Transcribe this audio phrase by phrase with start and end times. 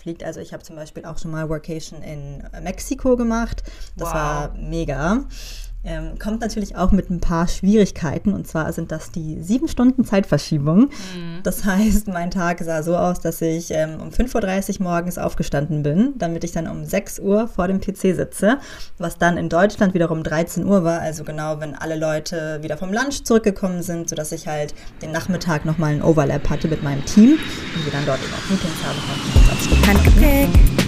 [0.00, 0.24] wegfliegt.
[0.24, 3.62] Also ich habe zum Beispiel auch schon mal Workation in Mexiko gemacht.
[3.96, 4.14] Das wow.
[4.14, 5.24] war mega.
[5.82, 10.04] Ähm, kommt natürlich auch mit ein paar Schwierigkeiten und zwar sind das die sieben Stunden
[10.04, 10.90] Zeitverschiebung.
[11.14, 11.42] Mhm.
[11.42, 15.82] Das heißt, mein Tag sah so aus, dass ich ähm, um 5.30 Uhr morgens aufgestanden
[15.82, 18.58] bin, damit ich dann um 6 Uhr vor dem PC sitze,
[18.98, 22.92] was dann in Deutschland wiederum 13 Uhr war, also genau, wenn alle Leute wieder vom
[22.92, 27.38] Lunch zurückgekommen sind, sodass ich halt den Nachmittag nochmal einen Overlap hatte mit meinem Team
[27.74, 28.98] und wir dann dort eben auch Meetings haben
[29.86, 30.79] konnten.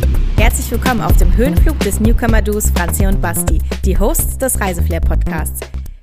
[0.52, 5.60] Herzlich willkommen auf dem Höhenflug des Newcomer-Duos Franzi und Basti, die Hosts des Reiseflair-Podcasts.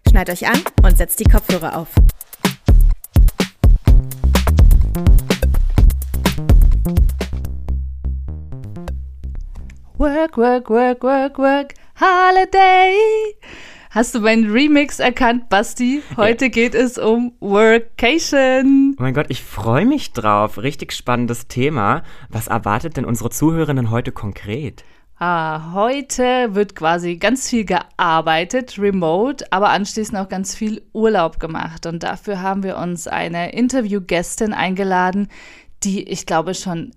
[0.09, 1.89] Schneid euch an und setzt die Kopfhörer auf.
[9.99, 12.95] Work, work, work, work, work, holiday.
[13.91, 16.03] Hast du meinen Remix erkannt, Basti?
[16.15, 16.51] Heute ja.
[16.51, 18.95] geht es um Workation.
[18.99, 20.59] Oh mein Gott, ich freue mich drauf.
[20.59, 22.03] Richtig spannendes Thema.
[22.29, 24.83] Was erwartet denn unsere Zuhörerinnen heute konkret?
[25.17, 31.87] Ah, heute wird quasi ganz viel gearbeitet, remote, aber anschließend auch ganz viel Urlaub gemacht.
[31.87, 35.29] Und dafür haben wir uns eine Interviewgästin eingeladen,
[35.83, 36.91] die ich glaube schon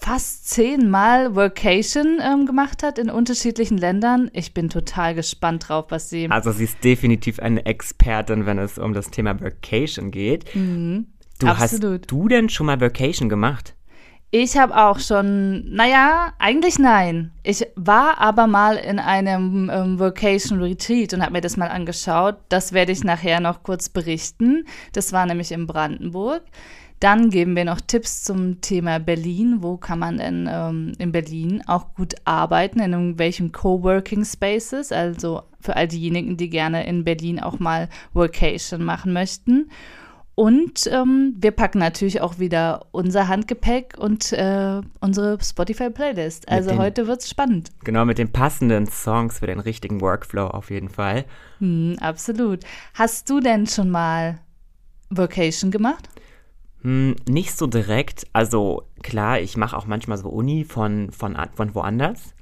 [0.00, 4.30] fast zehnmal Workation ähm, gemacht hat in unterschiedlichen Ländern.
[4.32, 6.30] Ich bin total gespannt drauf, was sie.
[6.30, 10.54] Also sie ist definitiv eine Expertin, wenn es um das Thema Workation geht.
[10.54, 11.06] Mhm,
[11.38, 12.02] du absolut.
[12.02, 13.74] hast du denn schon mal Workation gemacht?
[14.30, 17.32] Ich habe auch schon, naja, eigentlich nein.
[17.44, 22.36] Ich war aber mal in einem ähm, Vocation Retreat und habe mir das mal angeschaut.
[22.50, 24.66] Das werde ich nachher noch kurz berichten.
[24.92, 26.42] Das war nämlich in Brandenburg.
[27.00, 29.58] Dann geben wir noch Tipps zum Thema Berlin.
[29.60, 32.80] Wo kann man denn ähm, in Berlin auch gut arbeiten?
[32.80, 34.90] In irgendwelchen Coworking Spaces?
[34.90, 39.70] Also für all diejenigen, die gerne in Berlin auch mal Workation machen möchten.
[40.34, 46.48] Und ähm, wir packen natürlich auch wieder unser Handgepäck und äh, unsere Spotify-Playlist.
[46.48, 47.70] Also den, heute es spannend.
[47.82, 51.24] Genau, mit den passenden Songs für den richtigen Workflow auf jeden Fall.
[51.58, 52.60] Hm, absolut.
[52.94, 54.38] Hast du denn schon mal
[55.10, 56.08] Vocation gemacht?
[56.88, 58.26] Hm, nicht so direkt.
[58.32, 62.34] Also klar, ich mache auch manchmal so Uni von, von, von woanders.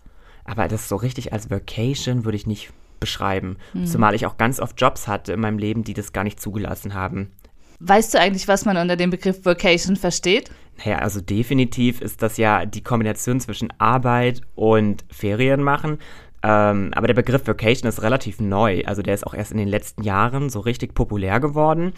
[0.44, 2.70] Aber das so richtig als Vacation würde ich nicht
[3.00, 3.56] beschreiben.
[3.74, 3.86] Mhm.
[3.86, 6.94] Zumal ich auch ganz oft Jobs hatte in meinem Leben, die das gar nicht zugelassen
[6.94, 7.32] haben.
[7.80, 10.52] Weißt du eigentlich, was man unter dem Begriff Vacation versteht?
[10.78, 15.98] Naja, also definitiv ist das ja die Kombination zwischen Arbeit und Ferien machen.
[16.44, 18.84] Ähm, aber der Begriff Vacation ist relativ neu.
[18.86, 21.92] Also der ist auch erst in den letzten Jahren so richtig populär geworden.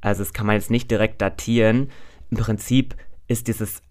[0.00, 1.90] Also das kann man jetzt nicht direkt datieren.
[2.30, 2.94] Im Prinzip
[3.26, 3.82] ist dieses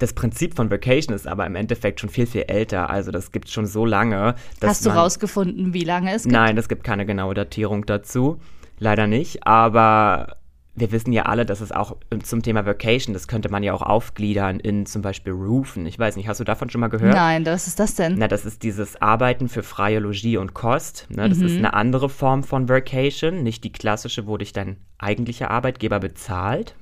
[0.00, 2.88] das Prinzip von Vacation ist aber im Endeffekt schon viel, viel älter.
[2.88, 4.34] Also das gibt es schon so lange.
[4.62, 6.32] Hast du rausgefunden, wie lange es gibt?
[6.32, 8.40] Nein, es gibt keine genaue Datierung dazu.
[8.78, 9.46] Leider nicht.
[9.46, 10.38] Aber
[10.74, 13.82] wir wissen ja alle, dass es auch zum Thema Vacation, das könnte man ja auch
[13.82, 15.84] aufgliedern in zum Beispiel Roofen.
[15.86, 17.14] Ich weiß nicht, hast du davon schon mal gehört?
[17.14, 18.14] Nein, was ist das denn?
[18.18, 21.06] Na, das ist dieses Arbeiten für freie Logie und Kost.
[21.10, 21.28] Ne?
[21.28, 21.46] Das mhm.
[21.46, 26.76] ist eine andere Form von Vacation, nicht die klassische, wo dich dein eigentlicher Arbeitgeber bezahlt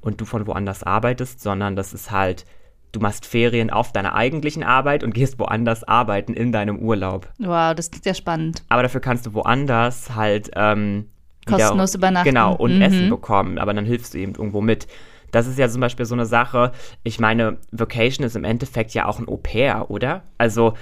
[0.00, 2.44] und du von woanders arbeitest, sondern das ist halt
[2.92, 7.28] du machst Ferien auf deiner eigentlichen Arbeit und gehst woanders arbeiten in deinem Urlaub.
[7.38, 8.64] Wow, das klingt ja spannend.
[8.68, 11.09] Aber dafür kannst du woanders halt ähm,
[11.46, 12.28] Kostenlos übernachten.
[12.28, 12.82] Genau, und mhm.
[12.82, 14.86] Essen bekommen, aber dann hilfst du eben irgendwo mit.
[15.30, 19.06] Das ist ja zum Beispiel so eine Sache, ich meine, Vocation ist im Endeffekt ja
[19.06, 20.22] auch ein Au-pair, oder?
[20.38, 20.74] Also,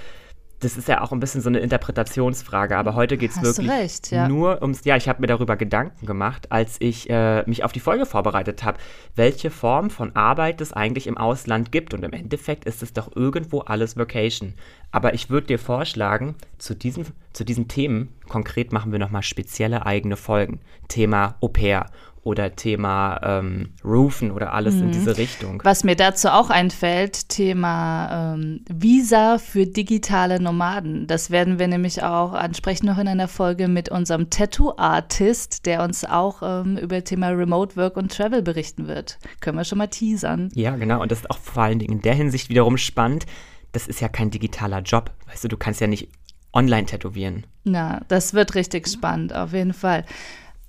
[0.59, 4.11] das ist ja auch ein bisschen so eine Interpretationsfrage, aber heute geht es wirklich recht,
[4.11, 4.27] ja.
[4.27, 7.79] nur ums, ja, ich habe mir darüber Gedanken gemacht, als ich äh, mich auf die
[7.79, 8.77] Folge vorbereitet habe,
[9.15, 13.15] welche Form von Arbeit es eigentlich im Ausland gibt und im Endeffekt ist es doch
[13.15, 14.53] irgendwo alles Vocation.
[14.91, 19.85] Aber ich würde dir vorschlagen, zu diesen, zu diesen Themen, konkret machen wir nochmal spezielle
[19.85, 20.59] eigene Folgen.
[20.87, 21.85] Thema Au pair
[22.29, 24.83] oder Thema ähm, Roofen oder alles mhm.
[24.83, 25.61] in diese Richtung.
[25.63, 31.07] Was mir dazu auch einfällt, Thema ähm, Visa für digitale Nomaden.
[31.07, 36.05] Das werden wir nämlich auch ansprechen noch in einer Folge mit unserem Tattoo-Artist, der uns
[36.05, 39.17] auch ähm, über Thema Remote Work und Travel berichten wird.
[39.41, 40.49] Können wir schon mal teasern.
[40.53, 41.01] Ja, genau.
[41.01, 43.25] Und das ist auch vor allen Dingen in der Hinsicht wiederum spannend.
[43.71, 45.11] Das ist ja kein digitaler Job.
[45.27, 46.09] Weißt du, du kannst ja nicht
[46.53, 47.45] online tätowieren.
[47.63, 50.05] Na, das wird richtig spannend, auf jeden Fall.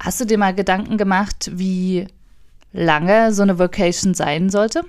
[0.00, 2.06] Hast du dir mal Gedanken gemacht, wie
[2.72, 4.84] lange so eine Vocation sein sollte?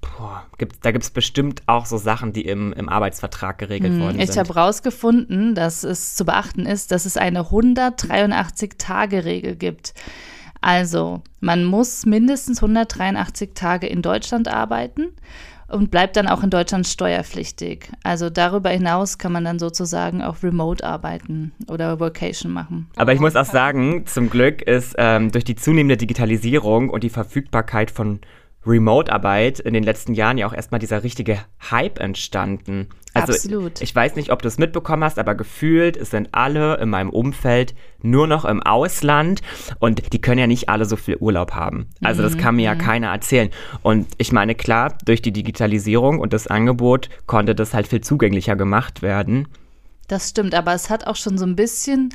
[0.00, 4.00] Boah, gibt, da gibt es bestimmt auch so Sachen, die im, im Arbeitsvertrag geregelt hm,
[4.00, 4.30] worden sind.
[4.30, 9.92] Ich habe herausgefunden, dass es zu beachten ist, dass es eine 183-Tage-Regel gibt.
[10.62, 15.08] Also, man muss mindestens 183 Tage in Deutschland arbeiten
[15.72, 17.90] und bleibt dann auch in Deutschland steuerpflichtig.
[18.02, 22.88] Also darüber hinaus kann man dann sozusagen auch remote arbeiten oder Workation machen.
[22.96, 27.10] Aber ich muss auch sagen, zum Glück ist ähm, durch die zunehmende Digitalisierung und die
[27.10, 28.20] Verfügbarkeit von
[28.64, 31.38] Remote-Arbeit in den letzten Jahren ja auch erstmal dieser richtige
[31.70, 32.88] Hype entstanden.
[33.14, 33.82] Also Absolut.
[33.82, 37.10] ich weiß nicht, ob du es mitbekommen hast, aber gefühlt es sind alle in meinem
[37.10, 39.42] Umfeld nur noch im Ausland
[39.80, 41.88] und die können ja nicht alle so viel Urlaub haben.
[42.02, 43.50] Also das kann mir ja keiner erzählen.
[43.82, 48.56] Und ich meine, klar, durch die Digitalisierung und das Angebot konnte das halt viel zugänglicher
[48.56, 49.46] gemacht werden.
[50.08, 52.14] Das stimmt, aber es hat auch schon so ein bisschen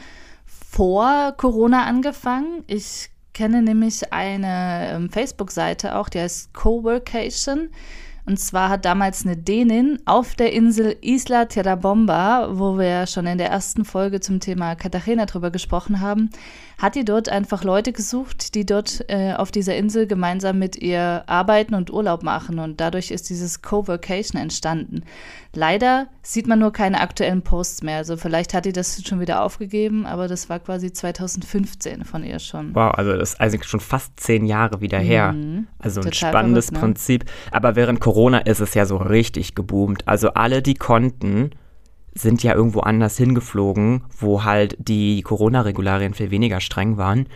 [0.69, 2.63] vor Corona angefangen.
[2.67, 7.69] Ich kenne nämlich eine ähm, Facebook-Seite auch, die heißt Coworkation.
[8.27, 13.37] Und zwar hat damals eine Dänin auf der Insel Isla Terrabomba, wo wir schon in
[13.37, 16.29] der ersten Folge zum Thema Cartagena drüber gesprochen haben,
[16.77, 21.23] hat die dort einfach Leute gesucht, die dort äh, auf dieser Insel gemeinsam mit ihr
[21.25, 22.59] arbeiten und Urlaub machen.
[22.59, 25.03] Und dadurch ist dieses Coworkation entstanden.
[25.53, 27.97] Leider sieht man nur keine aktuellen Posts mehr.
[27.97, 32.37] Also vielleicht hat die das schon wieder aufgegeben, aber das war quasi 2015 von ihr
[32.37, 32.75] schon.
[32.75, 35.33] Wow, also das ist eigentlich schon fast zehn Jahre wieder her.
[35.79, 36.11] Also ein Mhm.
[36.11, 36.87] Total spannendes verrückt, ne?
[36.87, 37.25] Prinzip.
[37.51, 40.07] Aber während Corona ist es ja so richtig geboomt.
[40.07, 41.51] Also alle, die konnten,
[42.17, 47.27] sind ja irgendwo anders hingeflogen, wo halt die Corona-Regularien viel weniger streng waren,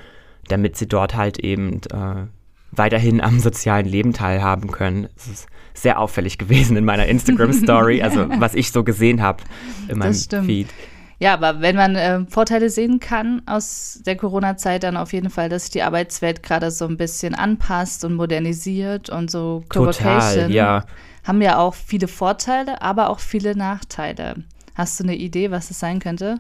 [0.48, 2.26] damit sie dort halt eben äh,
[2.72, 5.08] weiterhin am sozialen Leben teilhaben können.
[5.16, 9.44] Es ist sehr auffällig gewesen in meiner Instagram-Story, also was ich so gesehen habe
[9.88, 10.46] in meinem Das.
[10.46, 10.68] Feed.
[11.20, 15.50] Ja, aber wenn man äh, Vorteile sehen kann aus der Corona-Zeit, dann auf jeden Fall,
[15.50, 20.84] dass sich die Arbeitswelt gerade so ein bisschen anpasst und modernisiert und so Total, ja.
[21.24, 24.44] haben ja auch viele Vorteile, aber auch viele Nachteile.
[24.82, 26.40] Hast du eine Idee, was es sein könnte?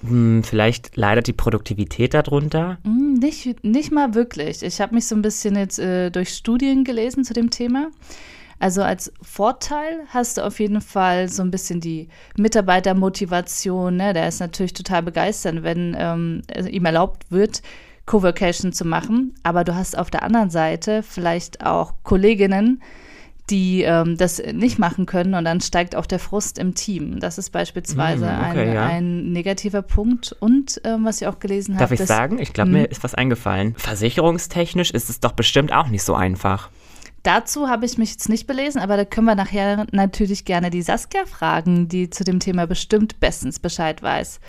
[0.00, 2.78] Hm, vielleicht leidet die Produktivität darunter.
[2.82, 4.64] Hm, nicht, nicht mal wirklich.
[4.64, 7.90] Ich habe mich so ein bisschen jetzt äh, durch Studien gelesen zu dem Thema.
[8.58, 13.94] Also als Vorteil hast du auf jeden Fall so ein bisschen die Mitarbeitermotivation.
[13.94, 14.12] Ne?
[14.12, 17.62] Der ist natürlich total begeistert, wenn ähm, ihm erlaubt wird,
[18.06, 19.36] Coworkation zu machen.
[19.44, 22.82] Aber du hast auf der anderen Seite vielleicht auch Kolleginnen,
[23.50, 27.18] die ähm, das nicht machen können und dann steigt auch der Frust im Team.
[27.20, 28.86] Das ist beispielsweise Mm, okay, ein, ja.
[28.86, 30.36] ein negativer Punkt.
[30.40, 32.38] Und ähm, was ich auch gelesen habe, Darf ich dass- sagen?
[32.38, 32.76] Ich glaube, Mhm.
[32.76, 33.74] mir ist was eingefallen.
[33.76, 36.70] Versicherungstechnisch ist es doch bestimmt auch nicht so einfach.
[37.22, 40.82] Dazu habe ich mich jetzt nicht belesen, aber da können wir nachher natürlich gerne die
[40.82, 44.40] Saskia fragen, die zu dem Thema bestimmt bestens Bescheid weiß.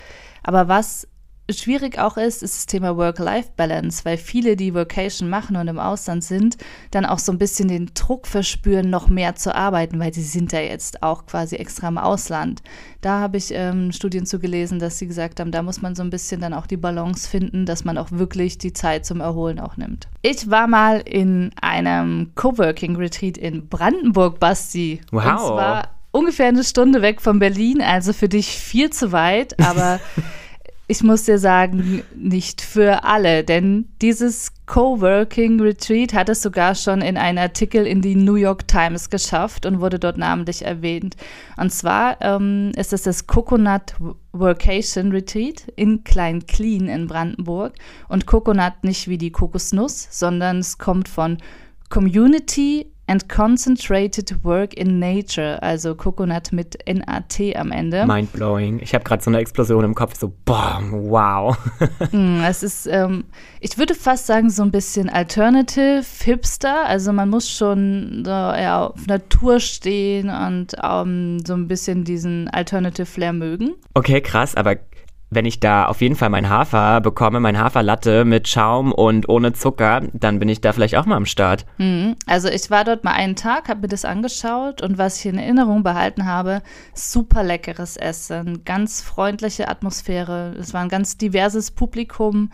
[0.42, 1.06] Aber was
[1.52, 6.24] schwierig auch ist, ist das Thema Work-Life-Balance, weil viele, die Vocation machen und im Ausland
[6.24, 6.56] sind,
[6.90, 10.52] dann auch so ein bisschen den Druck verspüren, noch mehr zu arbeiten, weil sie sind
[10.52, 12.62] ja jetzt auch quasi extra im Ausland.
[13.00, 16.02] Da habe ich ähm, Studien zu gelesen, dass sie gesagt haben, da muss man so
[16.02, 19.58] ein bisschen dann auch die Balance finden, dass man auch wirklich die Zeit zum Erholen
[19.58, 20.08] auch nimmt.
[20.22, 25.00] Ich war mal in einem Coworking-Retreat in Brandenburg, Basti.
[25.10, 25.24] Wow.
[25.24, 30.00] Und zwar ungefähr eine Stunde weg von Berlin, also für dich viel zu weit, aber
[30.90, 37.00] ich muss dir sagen, nicht für alle, denn dieses Coworking Retreat hat es sogar schon
[37.00, 41.16] in einen Artikel in die New York Times geschafft und wurde dort namentlich erwähnt.
[41.56, 43.94] Und zwar ähm, ist es das Coconut
[44.32, 47.74] Workation Retreat in Klein Clean in Brandenburg
[48.08, 51.38] und Coconut nicht wie die Kokosnuss, sondern es kommt von
[51.88, 58.06] Community and Concentrated Work in Nature, also Coconut mit NAT am Ende.
[58.06, 58.78] Mindblowing.
[58.80, 61.58] Ich habe gerade so eine Explosion im Kopf, so, boah, wow.
[62.12, 63.24] Mm, Es ist, ähm,
[63.60, 66.86] ich würde fast sagen, so ein bisschen Alternative, Hipster.
[66.86, 72.48] Also man muss schon so eher auf Natur stehen und ähm, so ein bisschen diesen
[72.48, 73.74] Alternative Flair mögen.
[73.94, 74.76] Okay, krass, aber
[75.30, 79.52] wenn ich da auf jeden Fall mein Hafer bekomme, mein Haferlatte mit Schaum und ohne
[79.52, 81.64] Zucker, dann bin ich da vielleicht auch mal am Start.
[81.78, 82.16] Mhm.
[82.26, 85.38] Also ich war dort mal einen Tag, habe mir das angeschaut und was ich in
[85.38, 86.62] Erinnerung behalten habe,
[86.94, 90.54] super leckeres Essen, ganz freundliche Atmosphäre.
[90.58, 92.50] Es war ein ganz diverses Publikum,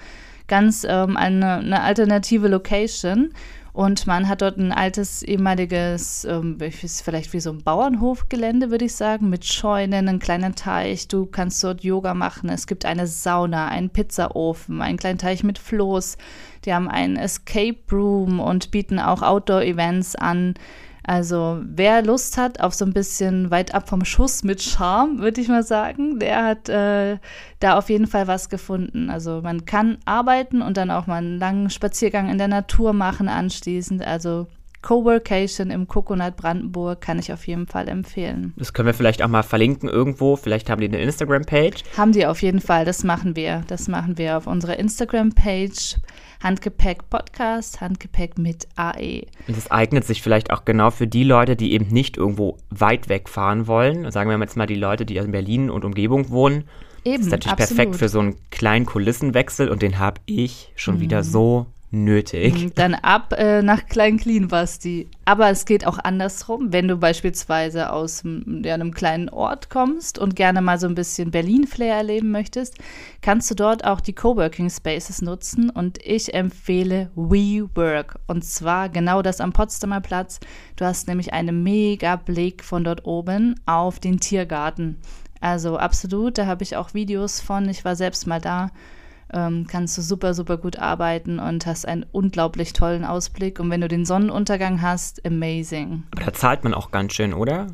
[0.46, 3.32] ganz ähm, eine, eine alternative Location.
[3.76, 8.94] Und man hat dort ein altes, ehemaliges, ähm, vielleicht wie so ein Bauernhofgelände, würde ich
[8.94, 11.08] sagen, mit Scheunen, einen kleinen Teich.
[11.08, 12.48] Du kannst dort Yoga machen.
[12.48, 16.16] Es gibt eine Sauna, einen Pizzaofen, einen kleinen Teich mit Floß.
[16.64, 20.54] Die haben einen Escape Room und bieten auch Outdoor-Events an.
[21.06, 25.40] Also wer Lust hat auf so ein bisschen weit ab vom Schuss mit Charme, würde
[25.40, 27.18] ich mal sagen, der hat äh,
[27.60, 29.08] da auf jeden Fall was gefunden.
[29.08, 33.28] Also man kann arbeiten und dann auch mal einen langen Spaziergang in der Natur machen
[33.28, 34.04] anschließend.
[34.04, 34.48] Also
[34.82, 38.52] Coworkation im Coconut Brandenburg kann ich auf jeden Fall empfehlen.
[38.56, 40.36] Das können wir vielleicht auch mal verlinken irgendwo.
[40.36, 41.82] Vielleicht haben die eine Instagram-Page.
[41.96, 43.62] Haben die auf jeden Fall, das machen wir.
[43.66, 45.96] Das machen wir auf unserer Instagram-Page.
[46.46, 48.68] Handgepäck Podcast, Handgepäck mit.
[48.76, 49.22] AE.
[49.48, 53.08] Und das eignet sich vielleicht auch genau für die Leute, die eben nicht irgendwo weit
[53.08, 54.08] weg fahren wollen.
[54.12, 56.62] Sagen wir jetzt mal die Leute, die in Berlin und Umgebung wohnen.
[57.04, 57.76] Eben, Das ist natürlich absolut.
[57.76, 61.00] perfekt für so einen kleinen Kulissenwechsel und den habe ich schon Mhm.
[61.00, 62.74] wieder so nötig.
[62.74, 65.08] Dann ab äh, nach Klein Clean, Basti.
[65.24, 70.36] Aber es geht auch andersrum, wenn du beispielsweise aus ja, einem kleinen Ort kommst und
[70.36, 72.76] gerne mal so ein bisschen Berlin-Flair erleben möchtest,
[73.22, 79.22] kannst du dort auch die Coworking Spaces nutzen und ich empfehle WeWork und zwar genau
[79.22, 80.40] das am Potsdamer Platz.
[80.76, 84.98] Du hast nämlich einen mega Blick von dort oben auf den Tiergarten.
[85.40, 87.68] Also absolut, da habe ich auch Videos von.
[87.68, 88.70] Ich war selbst mal da
[89.32, 93.60] ähm, kannst du super, super gut arbeiten und hast einen unglaublich tollen Ausblick.
[93.60, 96.04] Und wenn du den Sonnenuntergang hast, amazing.
[96.12, 97.68] Aber da zahlt man auch ganz schön, oder?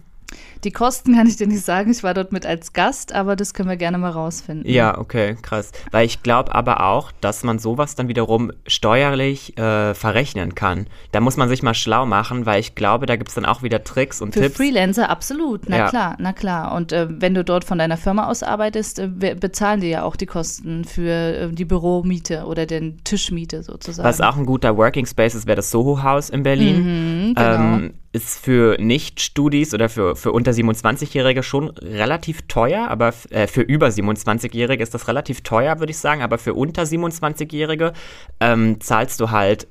[0.65, 1.91] Die Kosten kann ich dir nicht sagen.
[1.91, 4.71] Ich war dort mit als Gast, aber das können wir gerne mal rausfinden.
[4.71, 5.73] Ja, okay, krass.
[5.91, 10.87] Weil ich glaube aber auch, dass man sowas dann wiederum steuerlich äh, verrechnen kann.
[11.11, 13.63] Da muss man sich mal schlau machen, weil ich glaube, da gibt es dann auch
[13.63, 14.57] wieder Tricks und Für Tipps.
[14.57, 15.89] Für Freelancer absolut, na ja.
[15.89, 16.75] klar, na klar.
[16.75, 20.17] Und äh, wenn du dort von deiner Firma aus arbeitest, äh, bezahlen die ja auch
[20.17, 24.09] die Kosten für äh, die Büromiete oder den Tischmiete sozusagen.
[24.09, 27.29] Was auch ein guter Working Space ist, wäre das Soho House in Berlin.
[27.29, 27.55] Mhm, genau.
[27.55, 33.63] ähm, ist für Nicht-Studis oder für, für unter 27-Jährige schon relativ teuer, aber äh, für
[33.63, 37.93] über 27-Jährige ist das relativ teuer, würde ich sagen, aber für unter 27-Jährige
[38.41, 39.67] ähm, zahlst du halt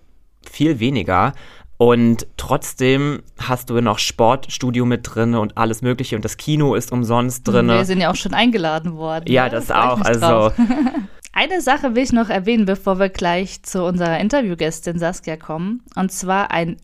[0.50, 1.34] viel weniger.
[1.78, 6.92] Und trotzdem hast du noch Sportstudio mit drin und alles Mögliche und das Kino ist
[6.92, 7.68] umsonst drin.
[7.68, 9.26] Wir sind ja auch schon eingeladen worden.
[9.28, 9.50] Ja, ne?
[9.50, 10.02] das ich auch.
[10.02, 10.52] Also.
[11.34, 15.82] Eine Sache will ich noch erwähnen, bevor wir gleich zu unserer Interviewgästin Saskia kommen.
[15.96, 16.78] Und zwar ein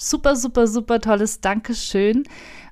[0.00, 2.24] super, super, super tolles Dankeschön.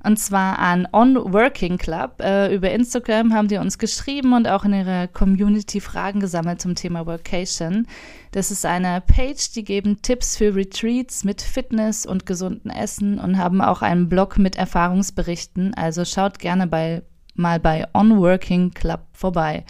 [0.05, 2.21] Und zwar an On Working Club.
[2.21, 6.75] Äh, über Instagram haben die uns geschrieben und auch in ihrer Community Fragen gesammelt zum
[6.75, 7.87] Thema Workation.
[8.33, 13.39] Das ist eine Page, die geben Tipps für Retreats mit Fitness und gesunden Essen und
[13.39, 15.73] haben auch einen Blog mit Erfahrungsberichten.
[15.73, 17.03] Also schaut gerne bei,
[17.35, 19.65] mal bei On Working Club vorbei.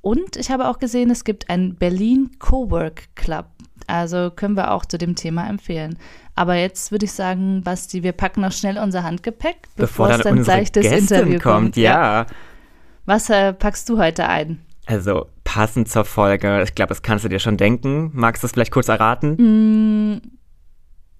[0.00, 3.46] Und ich habe auch gesehen, es gibt einen Berlin Cowork Club.
[3.88, 5.98] Also können wir auch zu dem Thema empfehlen.
[6.34, 10.16] Aber jetzt würde ich sagen, Basti, wir packen noch schnell unser Handgepäck, bevor, bevor es
[10.18, 11.42] dann dann unsere gleich das Gästin Interview kommt.
[11.64, 11.76] kommt.
[11.78, 12.26] Ja.
[13.06, 14.60] Was äh, packst du heute ein?
[14.86, 18.10] Also passend zur Folge, ich glaube, das kannst du dir schon denken.
[18.14, 20.14] Magst du es vielleicht kurz erraten?
[20.14, 20.20] Mm,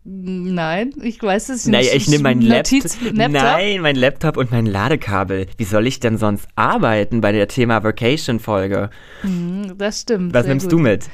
[0.04, 1.72] nein, ich weiß es nicht.
[1.72, 3.18] Naja, ich nehme meinen Notiz Laptop.
[3.18, 3.42] Laptop.
[3.42, 5.46] Nein, mein Laptop und mein Ladekabel.
[5.56, 8.90] Wie soll ich denn sonst arbeiten bei der Thema Vacation-Folge?
[9.22, 10.34] Mm, Das stimmt.
[10.34, 10.72] Was nimmst gut.
[10.72, 11.06] du mit?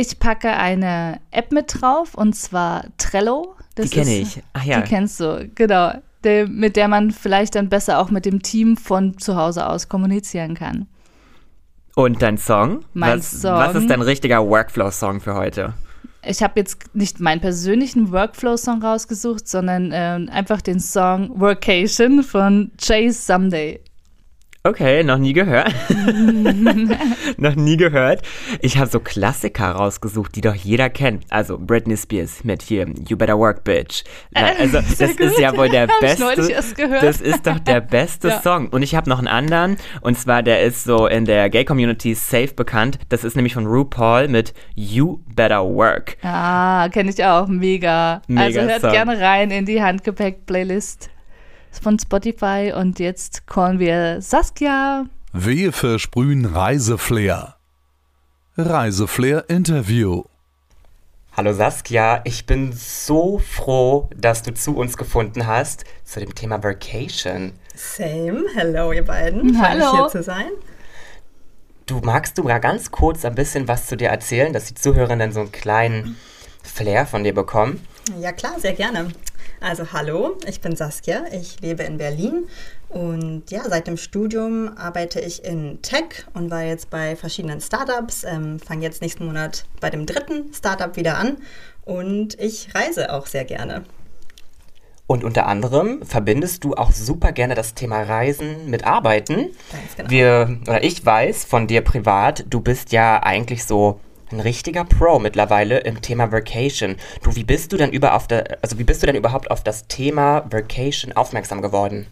[0.00, 3.54] Ich packe eine App mit drauf und zwar Trello.
[3.74, 4.42] Das Die kenne ich.
[4.54, 4.80] Ach ja.
[4.80, 5.92] Die kennst du, genau.
[6.24, 9.90] Der, mit der man vielleicht dann besser auch mit dem Team von zu Hause aus
[9.90, 10.86] kommunizieren kann.
[11.96, 12.82] Und dein Song?
[12.94, 13.52] Mein was, Song?
[13.52, 15.74] Was ist dein richtiger Workflow-Song für heute?
[16.24, 22.70] Ich habe jetzt nicht meinen persönlichen Workflow-Song rausgesucht, sondern ähm, einfach den Song Workation von
[22.78, 23.78] Chase Someday.
[24.62, 25.72] Okay, noch nie gehört.
[27.38, 28.20] noch nie gehört.
[28.60, 31.24] Ich habe so Klassiker rausgesucht, die doch jeder kennt.
[31.30, 34.04] Also Britney Spears mit hier You Better Work, Bitch.
[34.34, 36.26] Also das ist ja wohl der beste.
[37.00, 38.42] Das ist doch der beste Ja.
[38.42, 38.68] Song.
[38.68, 39.78] Und ich habe noch einen anderen.
[40.02, 42.98] Und zwar der ist so in der Gay Community safe bekannt.
[43.08, 46.18] Das ist nämlich von RuPaul mit You Better Work.
[46.22, 47.46] Ah, kenne ich auch.
[47.48, 48.20] Mega.
[48.28, 48.92] Mega also hört Song.
[48.92, 51.08] gerne rein in die Handgepäck-Playlist
[51.70, 52.72] von Spotify.
[52.74, 55.06] Und jetzt callen wir Saskia.
[55.32, 57.56] Wir versprühen Reiseflair.
[58.56, 60.24] Reiseflair Interview.
[61.36, 66.62] Hallo Saskia, ich bin so froh, dass du zu uns gefunden hast zu dem Thema
[66.62, 67.52] Vacation.
[67.76, 68.44] Same.
[68.54, 69.58] Hello, ihr beiden.
[69.62, 69.92] Hallo.
[69.92, 70.50] hier zu sein.
[71.86, 75.32] Du magst du mal ganz kurz ein bisschen was zu dir erzählen, dass die Zuhörenden
[75.32, 76.16] so einen kleinen
[76.62, 77.86] Flair von dir bekommen?
[78.20, 79.12] Ja klar, sehr gerne.
[79.62, 82.46] Also hallo, ich bin Saskia, ich lebe in Berlin
[82.88, 88.24] und ja, seit dem Studium arbeite ich in Tech und war jetzt bei verschiedenen Startups,
[88.24, 91.36] ähm, fange jetzt nächsten Monat bei dem dritten Startup wieder an
[91.84, 93.84] und ich reise auch sehr gerne.
[95.06, 99.50] Und unter anderem verbindest du auch super gerne das Thema Reisen mit Arbeiten.
[99.72, 100.08] Ganz genau.
[100.08, 104.00] Wir, oder ich weiß von dir privat, du bist ja eigentlich so
[104.32, 106.96] ein richtiger Pro mittlerweile im Thema Vacation.
[107.22, 109.62] Du, wie bist du denn über auf der, also wie bist du denn überhaupt auf
[109.62, 112.06] das Thema Vacation aufmerksam geworden?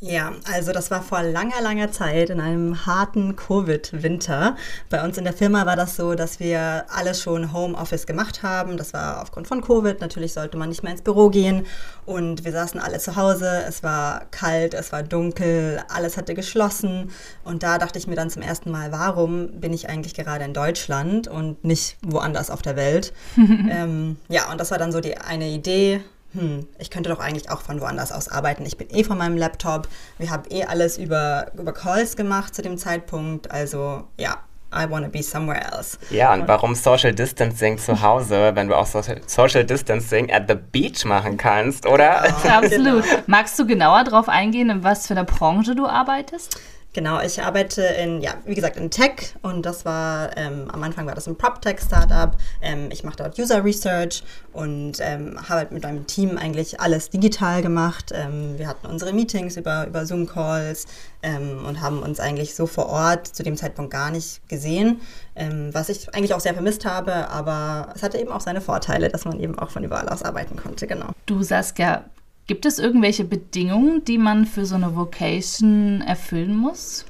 [0.00, 4.56] Ja, also das war vor langer, langer Zeit in einem harten Covid-Winter.
[4.90, 8.76] Bei uns in der Firma war das so, dass wir alles schon Homeoffice gemacht haben.
[8.76, 10.02] Das war aufgrund von Covid.
[10.02, 11.66] Natürlich sollte man nicht mehr ins Büro gehen.
[12.04, 13.64] Und wir saßen alle zu Hause.
[13.66, 17.10] Es war kalt, es war dunkel, alles hatte geschlossen.
[17.42, 20.52] Und da dachte ich mir dann zum ersten Mal, warum bin ich eigentlich gerade in
[20.52, 23.14] Deutschland und nicht woanders auf der Welt?
[23.36, 26.02] ähm, ja, und das war dann so die eine Idee
[26.36, 28.66] hm, ich könnte doch eigentlich auch von woanders aus arbeiten.
[28.66, 29.88] Ich bin eh von meinem Laptop.
[30.18, 33.50] Wir haben eh alles über, über Calls gemacht zu dem Zeitpunkt.
[33.50, 34.38] Also ja,
[34.72, 35.96] I want to be somewhere else.
[36.10, 40.54] Ja, und, und warum Social Distancing zu Hause, wenn du auch Social Distancing at the
[40.54, 42.24] beach machen kannst, oder?
[42.42, 42.58] Genau.
[42.58, 43.04] Absolut.
[43.26, 46.60] Magst du genauer darauf eingehen, in was für einer Branche du arbeitest?
[46.96, 51.06] Genau, ich arbeite in, ja, wie gesagt, in Tech und das war, ähm, am Anfang
[51.06, 52.34] war das ein PropTech-Startup.
[52.62, 54.22] Ähm, ich mache dort User Research
[54.54, 58.12] und ähm, habe halt mit meinem Team eigentlich alles digital gemacht.
[58.14, 60.86] Ähm, wir hatten unsere Meetings über, über Zoom-Calls
[61.22, 65.02] ähm, und haben uns eigentlich so vor Ort zu dem Zeitpunkt gar nicht gesehen,
[65.34, 69.10] ähm, was ich eigentlich auch sehr vermisst habe, aber es hatte eben auch seine Vorteile,
[69.10, 71.10] dass man eben auch von überall aus arbeiten konnte, genau.
[71.26, 72.06] Du sagst ja,
[72.46, 77.04] Gibt es irgendwelche Bedingungen, die man für so eine Vocation erfüllen muss?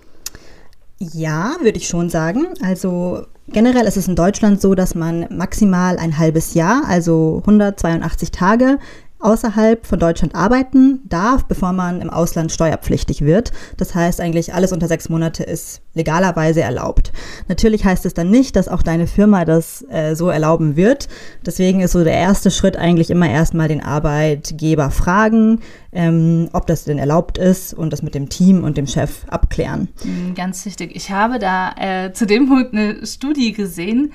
[0.99, 2.47] Ja, würde ich schon sagen.
[2.63, 8.31] Also generell ist es in Deutschland so, dass man maximal ein halbes Jahr, also 182
[8.31, 8.79] Tage,
[9.19, 13.53] außerhalb von Deutschland arbeiten darf, bevor man im Ausland steuerpflichtig wird.
[13.77, 17.13] Das heißt eigentlich, alles unter sechs Monate ist legalerweise erlaubt.
[17.49, 21.09] Natürlich heißt es dann nicht, dass auch deine Firma das äh, so erlauben wird.
[21.45, 25.61] Deswegen ist so der erste Schritt eigentlich immer erstmal den Arbeitgeber fragen,
[25.93, 29.89] ähm, ob das denn erlaubt ist und das mit dem Team und dem Chef abklären.
[30.05, 30.95] Mhm, ganz wichtig.
[30.95, 34.13] Ich habe da äh, zu dem Punkt eine Studie gesehen,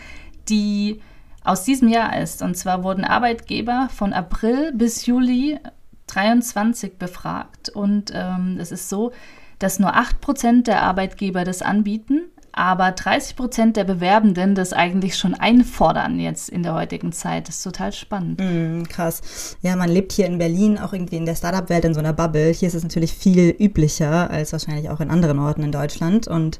[0.48, 1.01] die
[1.44, 2.42] aus diesem Jahr ist.
[2.42, 5.60] Und zwar wurden Arbeitgeber von April bis Juli
[6.08, 7.70] 23 befragt.
[7.70, 9.12] Und ähm, es ist so,
[9.60, 15.34] dass nur 8% der Arbeitgeber das anbieten, aber 30 Prozent der Bewerbenden das eigentlich schon
[15.34, 17.48] einfordern jetzt in der heutigen Zeit.
[17.48, 18.41] Das ist total spannend.
[18.41, 19.55] Mm, krass.
[19.62, 22.51] Ja, man lebt hier in Berlin auch irgendwie in der Startup-Welt in so einer Bubble.
[22.51, 26.27] Hier ist es natürlich viel üblicher als wahrscheinlich auch in anderen Orten in Deutschland.
[26.27, 26.60] Und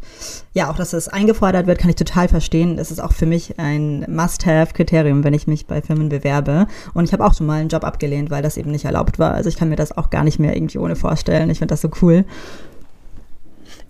[0.54, 2.78] ja, auch dass es eingefordert wird, kann ich total verstehen.
[2.78, 6.68] Das ist auch für mich ein Must-Have-Kriterium, wenn ich mich bei Firmen bewerbe.
[6.94, 9.34] Und ich habe auch schon mal einen Job abgelehnt, weil das eben nicht erlaubt war.
[9.34, 11.50] Also ich kann mir das auch gar nicht mehr irgendwie ohne vorstellen.
[11.50, 12.26] Ich finde das so cool.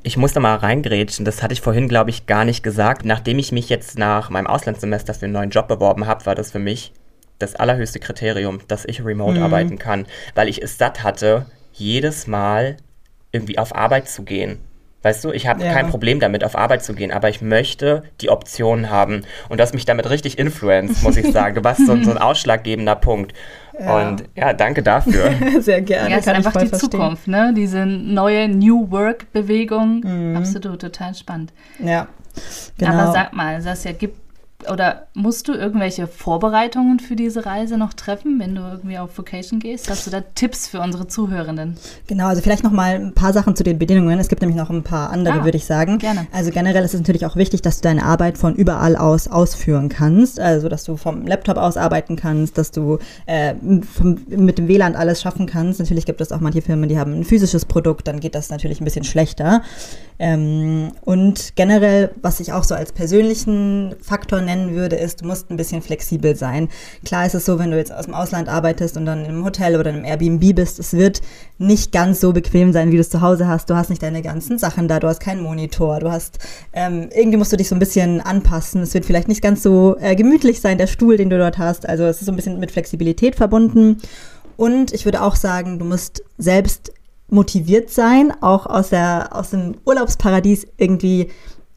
[0.03, 3.05] Ich musste mal reingrätschen, das hatte ich vorhin, glaube ich, gar nicht gesagt.
[3.05, 6.51] Nachdem ich mich jetzt nach meinem Auslandssemester für einen neuen Job beworben habe, war das
[6.51, 6.91] für mich
[7.37, 9.43] das allerhöchste Kriterium, dass ich remote mhm.
[9.43, 12.77] arbeiten kann, weil ich es satt hatte, jedes Mal
[13.31, 14.59] irgendwie auf Arbeit zu gehen.
[15.03, 15.73] Weißt du, ich habe ja.
[15.73, 19.23] kein Problem damit, auf Arbeit zu gehen, aber ich möchte die Option haben.
[19.49, 21.55] Und du hast mich damit richtig influenced, muss ich sagen.
[21.55, 23.33] Du warst so, so ein ausschlaggebender Punkt.
[23.81, 24.09] Ja.
[24.09, 25.31] Und ja, danke dafür.
[25.59, 26.11] Sehr gerne.
[26.11, 26.91] Ja, ist einfach die verstehen.
[26.91, 27.51] Zukunft, ne?
[27.55, 30.01] Diese neue New Work-Bewegung.
[30.01, 30.37] Mhm.
[30.37, 31.51] Absolut, total spannend.
[31.79, 32.07] Ja.
[32.77, 32.91] Genau.
[32.91, 34.20] Aber sag mal, Sasja, gibt
[34.69, 39.59] oder musst du irgendwelche Vorbereitungen für diese Reise noch treffen, wenn du irgendwie auf Vocation
[39.59, 39.89] gehst?
[39.89, 41.77] Hast du da Tipps für unsere Zuhörenden?
[42.07, 44.19] Genau, also vielleicht noch mal ein paar Sachen zu den Bedingungen.
[44.19, 45.97] Es gibt nämlich noch ein paar andere, ah, würde ich sagen.
[45.97, 46.27] Gerne.
[46.31, 49.89] Also generell ist es natürlich auch wichtig, dass du deine Arbeit von überall aus ausführen
[49.89, 50.39] kannst.
[50.39, 54.95] Also dass du vom Laptop aus arbeiten kannst, dass du äh, vom, mit dem WLAN
[54.95, 55.79] alles schaffen kannst.
[55.79, 58.81] Natürlich gibt es auch manche Firmen, die haben ein physisches Produkt, dann geht das natürlich
[58.81, 59.61] ein bisschen schlechter.
[60.19, 65.49] Ähm, und generell, was ich auch so als persönlichen Faktor nennen würde, ist, du musst
[65.49, 66.69] ein bisschen flexibel sein.
[67.05, 69.77] Klar ist es so, wenn du jetzt aus dem Ausland arbeitest und dann im Hotel
[69.77, 71.21] oder im Airbnb bist, es wird
[71.57, 73.69] nicht ganz so bequem sein, wie du es zu Hause hast.
[73.69, 76.39] Du hast nicht deine ganzen Sachen da, du hast keinen Monitor, du hast,
[76.73, 78.81] ähm, irgendwie musst du dich so ein bisschen anpassen.
[78.81, 81.87] Es wird vielleicht nicht ganz so äh, gemütlich sein, der Stuhl, den du dort hast.
[81.87, 83.97] Also es ist so ein bisschen mit Flexibilität verbunden.
[84.57, 86.91] Und ich würde auch sagen, du musst selbst
[87.31, 91.29] motiviert sein, auch aus, der, aus dem Urlaubsparadies irgendwie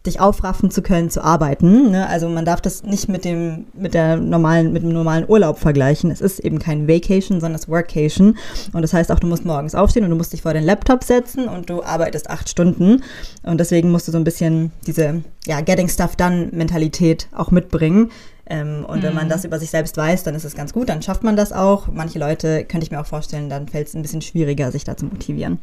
[0.06, 1.90] dich aufraffen zu können, zu arbeiten.
[1.90, 2.06] Ne?
[2.08, 6.10] Also man darf das nicht mit dem, mit der normalen, mit dem normalen Urlaub vergleichen.
[6.10, 8.36] Es ist eben kein Vacation, sondern es Workation.
[8.72, 11.04] Und das heißt auch, du musst morgens aufstehen und du musst dich vor den Laptop
[11.04, 13.02] setzen und du arbeitest acht Stunden.
[13.42, 18.10] Und deswegen musst du so ein bisschen diese, ja, Getting Stuff Done Mentalität auch mitbringen.
[18.46, 19.02] Ähm, und mhm.
[19.04, 19.30] wenn man mhm.
[19.30, 21.88] das über sich selbst weiß, dann ist es ganz gut, dann schafft man das auch.
[21.90, 24.96] Manche Leute, könnte ich mir auch vorstellen, dann fällt es ein bisschen schwieriger, sich da
[24.96, 25.60] zu motivieren.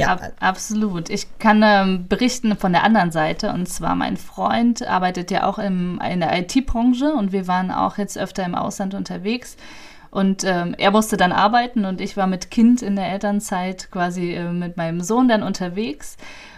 [0.00, 1.10] Ja, Ab, absolut.
[1.10, 3.52] Ich kann ähm, berichten von der anderen Seite.
[3.52, 7.98] Und zwar mein Freund arbeitet ja auch im, in der IT-Branche und wir waren auch
[7.98, 9.56] jetzt öfter im Ausland unterwegs.
[10.10, 14.34] Und ähm, er musste dann arbeiten und ich war mit Kind in der Elternzeit quasi
[14.34, 16.16] äh, mit meinem Sohn dann unterwegs.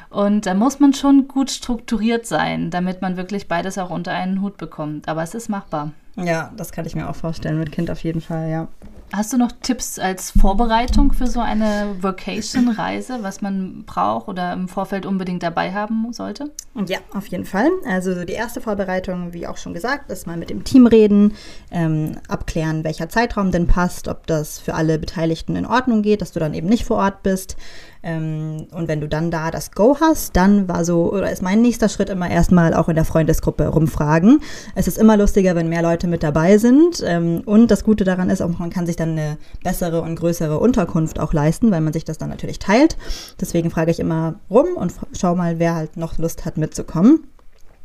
[0.09, 4.43] Und da muss man schon gut strukturiert sein, damit man wirklich beides auch unter einen
[4.43, 5.09] Hut bekommt.
[5.09, 5.93] Aber es ist machbar.
[6.17, 8.69] Ja, das kann ich mir auch vorstellen, mit Kind auf jeden Fall, ja.
[9.15, 14.69] Hast du noch Tipps als Vorbereitung für so eine Vacation-Reise, was man braucht oder im
[14.69, 16.51] Vorfeld unbedingt dabei haben sollte?
[16.87, 17.69] Ja, auf jeden Fall.
[17.87, 21.35] Also die erste Vorbereitung, wie auch schon gesagt, ist mal mit dem Team reden,
[21.71, 26.33] ähm, abklären, welcher Zeitraum denn passt, ob das für alle Beteiligten in Ordnung geht, dass
[26.33, 27.59] du dann eben nicht vor Ort bist.
[28.03, 31.63] Ähm, und wenn du dann da das Go hast, dann war so, oder ist mein
[31.63, 34.41] nächster Schritt immer erstmal auch in der Freundesgruppe rumfragen.
[34.75, 37.03] Es ist immer lustiger, wenn mehr Leute mit dabei sind.
[37.07, 40.59] Ähm, und das Gute daran ist auch, man kann sich dann eine bessere und größere
[40.59, 42.97] Unterkunft auch leisten, weil man sich das dann natürlich teilt.
[43.41, 47.25] Deswegen frage ich immer rum und schau mal, wer halt noch Lust hat mitzukommen.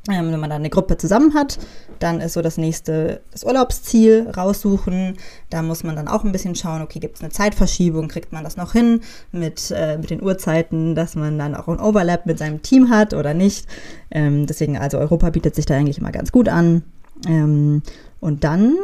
[0.09, 1.59] Ähm, wenn man dann eine Gruppe zusammen hat,
[1.99, 5.17] dann ist so das nächste das Urlaubsziel raussuchen.
[5.49, 8.43] Da muss man dann auch ein bisschen schauen, okay, gibt es eine Zeitverschiebung, kriegt man
[8.43, 12.39] das noch hin mit, äh, mit den Uhrzeiten, dass man dann auch ein Overlap mit
[12.39, 13.67] seinem Team hat oder nicht.
[14.11, 16.83] Ähm, deswegen, also Europa bietet sich da eigentlich immer ganz gut an.
[17.27, 17.81] Ähm,
[18.19, 18.75] und dann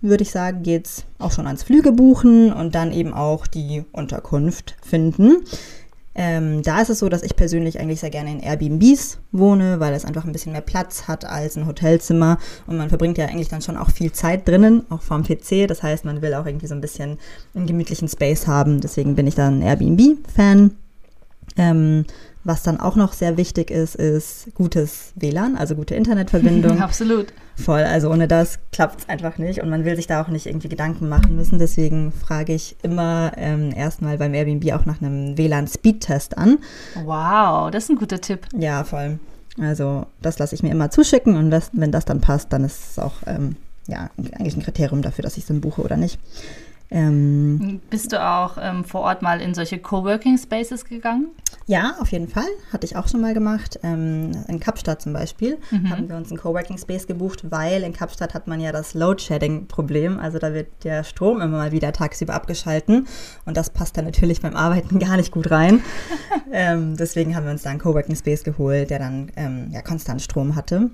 [0.00, 3.84] würde ich sagen, geht es auch schon ans Flüge buchen und dann eben auch die
[3.92, 5.38] Unterkunft finden.
[6.20, 9.94] Ähm, da ist es so, dass ich persönlich eigentlich sehr gerne in Airbnbs wohne, weil
[9.94, 13.48] es einfach ein bisschen mehr Platz hat als ein Hotelzimmer und man verbringt ja eigentlich
[13.48, 15.68] dann schon auch viel Zeit drinnen, auch vorm PC.
[15.68, 17.18] Das heißt, man will auch irgendwie so ein bisschen
[17.54, 18.80] einen gemütlichen Space haben.
[18.80, 20.72] Deswegen bin ich dann Airbnb-Fan.
[21.56, 22.04] Ähm,
[22.48, 26.80] was dann auch noch sehr wichtig ist, ist gutes WLAN, also gute Internetverbindung.
[26.82, 27.26] Absolut.
[27.56, 30.46] Voll, also ohne das klappt es einfach nicht und man will sich da auch nicht
[30.46, 31.58] irgendwie Gedanken machen müssen.
[31.58, 36.58] Deswegen frage ich immer ähm, erstmal beim Airbnb auch nach einem WLAN-Speedtest an.
[37.04, 38.46] Wow, das ist ein guter Tipp.
[38.56, 39.18] Ja, voll.
[39.60, 42.92] Also das lasse ich mir immer zuschicken und das, wenn das dann passt, dann ist
[42.92, 43.56] es auch ähm,
[43.86, 46.18] ja, eigentlich ein Kriterium dafür, dass ich es dann buche oder nicht.
[46.90, 51.26] Ähm, Bist du auch ähm, vor Ort mal in solche Coworking Spaces gegangen?
[51.68, 52.48] Ja, auf jeden Fall.
[52.72, 53.78] Hatte ich auch schon mal gemacht.
[53.82, 55.90] Ähm, in Kapstadt zum Beispiel mhm.
[55.90, 60.18] haben wir uns einen Coworking Space gebucht, weil in Kapstadt hat man ja das Load-Shedding-Problem.
[60.18, 63.06] Also da wird der Strom immer mal wieder tagsüber abgeschalten
[63.44, 65.82] und das passt dann natürlich beim Arbeiten gar nicht gut rein.
[66.50, 70.22] Ähm, deswegen haben wir uns da einen Coworking Space geholt, der dann ähm, ja, konstant
[70.22, 70.90] Strom hatte.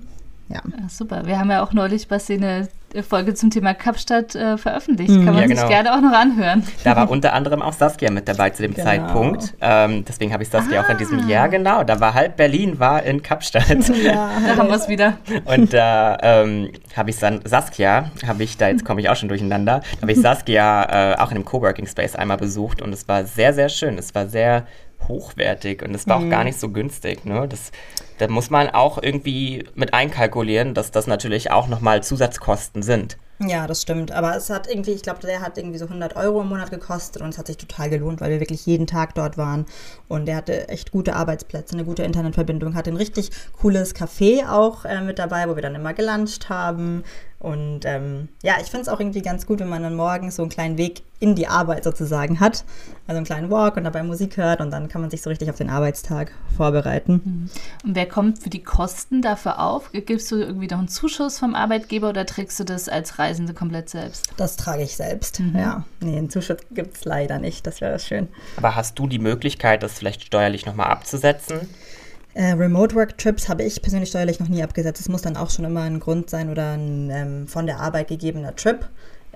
[0.49, 0.61] Ja.
[0.65, 0.89] ja.
[0.89, 1.25] super.
[1.25, 2.67] Wir haben ja auch neulich was eine
[3.03, 5.13] Folge zum Thema Kapstadt äh, veröffentlicht.
[5.13, 5.61] Kann man ja, genau.
[5.61, 6.63] sich gerne auch noch anhören.
[6.83, 8.85] Da war unter anderem auch Saskia mit dabei zu dem genau.
[8.85, 9.53] Zeitpunkt.
[9.59, 10.85] Ähm, deswegen habe ich Saskia ah.
[10.85, 11.83] auch in diesem Jahr, genau.
[11.83, 13.89] Da war halb Berlin, war in Kapstadt.
[14.03, 15.17] Ja, da haben wir es wieder.
[15.45, 19.29] Und da ähm, habe ich dann Saskia, habe ich, da jetzt komme ich auch schon
[19.29, 23.25] durcheinander, habe ich Saskia äh, auch in einem Coworking Space einmal besucht und es war
[23.25, 23.97] sehr, sehr schön.
[23.97, 24.65] Es war sehr
[25.07, 26.25] hochwertig und es war mhm.
[26.25, 27.25] auch gar nicht so günstig.
[27.25, 27.47] Ne?
[27.47, 27.71] Das,
[28.17, 33.17] da muss man auch irgendwie mit einkalkulieren, dass das natürlich auch nochmal Zusatzkosten sind.
[33.39, 34.13] Ja, das stimmt.
[34.13, 37.21] Aber es hat irgendwie, ich glaube, der hat irgendwie so 100 Euro im Monat gekostet
[37.21, 39.65] und es hat sich total gelohnt, weil wir wirklich jeden Tag dort waren.
[40.07, 44.85] Und der hatte echt gute Arbeitsplätze, eine gute Internetverbindung, hatte ein richtig cooles Café auch
[44.85, 47.03] äh, mit dabei, wo wir dann immer gelauncht haben.
[47.39, 50.41] Und ähm, ja, ich finde es auch irgendwie ganz gut, wenn man dann morgens so
[50.41, 52.63] einen kleinen Weg in die Arbeit sozusagen hat.
[53.07, 55.49] Also einen kleinen Walk und dabei Musik hört und dann kann man sich so richtig
[55.49, 57.21] auf den Arbeitstag vorbereiten.
[57.23, 57.49] Mhm.
[57.87, 59.91] Und wer kommt für die Kosten dafür auf?
[59.91, 63.89] Gibst du irgendwie noch einen Zuschuss vom Arbeitgeber oder trägst du das als Reisende komplett
[63.89, 64.29] selbst?
[64.37, 65.57] Das trage ich selbst, mhm.
[65.57, 65.83] ja.
[65.99, 68.27] Nee, einen Zuschuss gibt es leider nicht, das wäre schön.
[68.57, 71.69] Aber hast du die Möglichkeit, das vielleicht steuerlich nochmal abzusetzen?
[72.35, 74.99] Äh, Remote Work Trips habe ich persönlich steuerlich noch nie abgesetzt.
[74.99, 78.09] Es muss dann auch schon immer ein Grund sein oder ein ähm, von der Arbeit
[78.09, 78.85] gegebener Trip.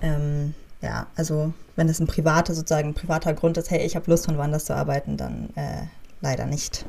[0.01, 4.11] Ähm, ja, also wenn es ein privater, sozusagen ein privater Grund ist, hey, ich habe
[4.11, 5.83] Lust, von woanders zu arbeiten, dann äh,
[6.19, 6.85] leider nicht.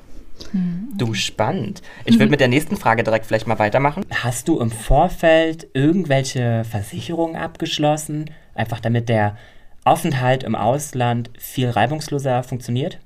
[0.96, 1.82] Du, spannend.
[2.06, 4.04] Ich würde mit der nächsten Frage direkt vielleicht mal weitermachen.
[4.10, 9.36] Hast du im Vorfeld irgendwelche Versicherungen abgeschlossen, einfach damit der
[9.84, 12.98] Aufenthalt im Ausland viel reibungsloser funktioniert?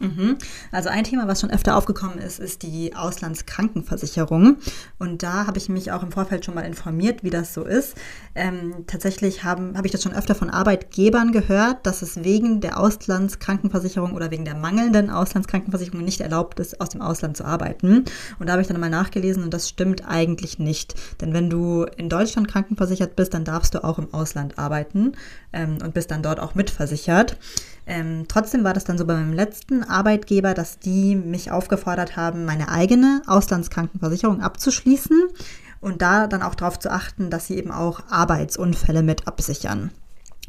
[0.00, 0.38] Mhm.
[0.70, 4.58] Also ein Thema, was schon öfter aufgekommen ist, ist die Auslandskrankenversicherung.
[4.98, 7.96] Und da habe ich mich auch im Vorfeld schon mal informiert, wie das so ist.
[8.36, 12.78] Ähm, tatsächlich habe hab ich das schon öfter von Arbeitgebern gehört, dass es wegen der
[12.78, 18.04] Auslandskrankenversicherung oder wegen der mangelnden Auslandskrankenversicherung nicht erlaubt ist, aus dem Ausland zu arbeiten.
[18.38, 20.94] Und da habe ich dann mal nachgelesen und das stimmt eigentlich nicht.
[21.20, 25.12] Denn wenn du in Deutschland krankenversichert bist, dann darfst du auch im Ausland arbeiten
[25.52, 27.36] ähm, und bist dann dort auch mitversichert.
[27.88, 32.44] Ähm, trotzdem war das dann so bei meinem letzten Arbeitgeber, dass die mich aufgefordert haben,
[32.44, 35.18] meine eigene Auslandskrankenversicherung abzuschließen
[35.80, 39.90] und da dann auch darauf zu achten, dass sie eben auch Arbeitsunfälle mit absichern.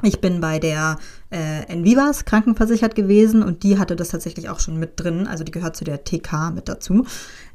[0.02, 0.98] Ich bin bei der
[1.30, 5.28] äh, Envivas krankenversichert gewesen und die hatte das tatsächlich auch schon mit drin.
[5.28, 7.06] Also die gehört zu der TK mit dazu.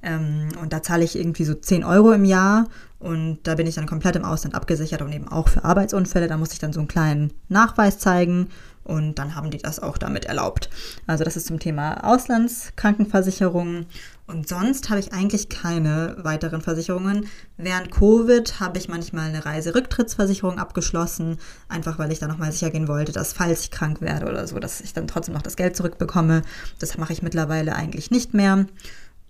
[0.03, 2.69] Ähm, und da zahle ich irgendwie so 10 Euro im Jahr
[2.99, 6.29] und da bin ich dann komplett im Ausland abgesichert und eben auch für Arbeitsunfälle.
[6.29, 8.49] Da muss ich dann so einen kleinen Nachweis zeigen
[8.85, 10.71] und dann haben die das auch damit erlaubt.
[11.07, 13.87] Also das ist zum Thema Auslandskrankenversicherung.
[14.27, 17.27] Und sonst habe ich eigentlich keine weiteren Versicherungen.
[17.59, 22.89] Während Covid habe ich manchmal eine Reiserücktrittsversicherung abgeschlossen, einfach weil ich da nochmal sicher gehen
[22.89, 25.77] wollte, dass falls ich krank werde oder so, dass ich dann trotzdem noch das Geld
[25.77, 26.43] zurückbekomme.
[26.79, 28.67] Das mache ich mittlerweile eigentlich nicht mehr.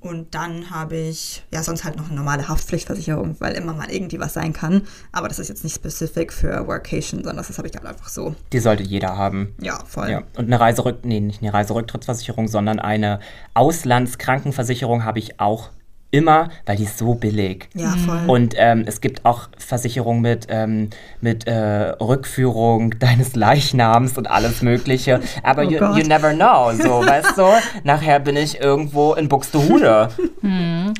[0.05, 4.21] Und dann habe ich, ja, sonst halt noch eine normale Haftpflichtversicherung, weil immer mal irgendwie
[4.21, 4.83] was sein kann.
[5.13, 8.35] Aber das ist jetzt nicht spezifisch für Workation, sondern das habe ich halt einfach so.
[8.53, 9.55] Die sollte jeder haben.
[9.63, 10.11] Ja, voll.
[10.11, 10.23] Ja.
[10.37, 13.19] Und eine Reiserück, nee, nicht eine Reiserücktrittsversicherung, sondern eine
[13.55, 15.71] Auslandskrankenversicherung habe ich auch
[16.15, 17.69] immer, weil die ist so billig.
[17.75, 18.23] Ja, voll.
[18.27, 24.63] Und ähm, es gibt auch Versicherungen mit, ähm, mit äh, Rückführung deines Leichnams und alles
[24.63, 25.21] Mögliche.
[25.43, 27.47] Aber oh you, you, never know, so, weißt du?
[27.83, 30.09] Nachher bin ich irgendwo in Buxtehude.
[30.41, 30.95] Hm.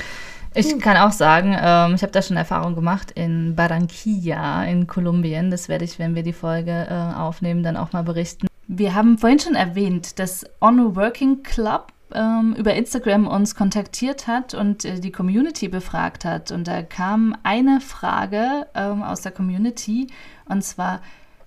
[0.57, 5.51] Ich kann auch sagen, ähm, ich habe da schon Erfahrung gemacht in Barranquilla in Kolumbien.
[5.51, 8.47] Das werde ich, wenn wir die Folge äh, aufnehmen, dann auch mal berichten.
[8.67, 14.55] Wir haben vorhin schon erwähnt, dass On Working Club ähm, über Instagram uns kontaktiert hat
[14.55, 16.51] und äh, die Community befragt hat.
[16.51, 20.09] Und da kam eine Frage ähm, aus der Community
[20.47, 21.01] und zwar,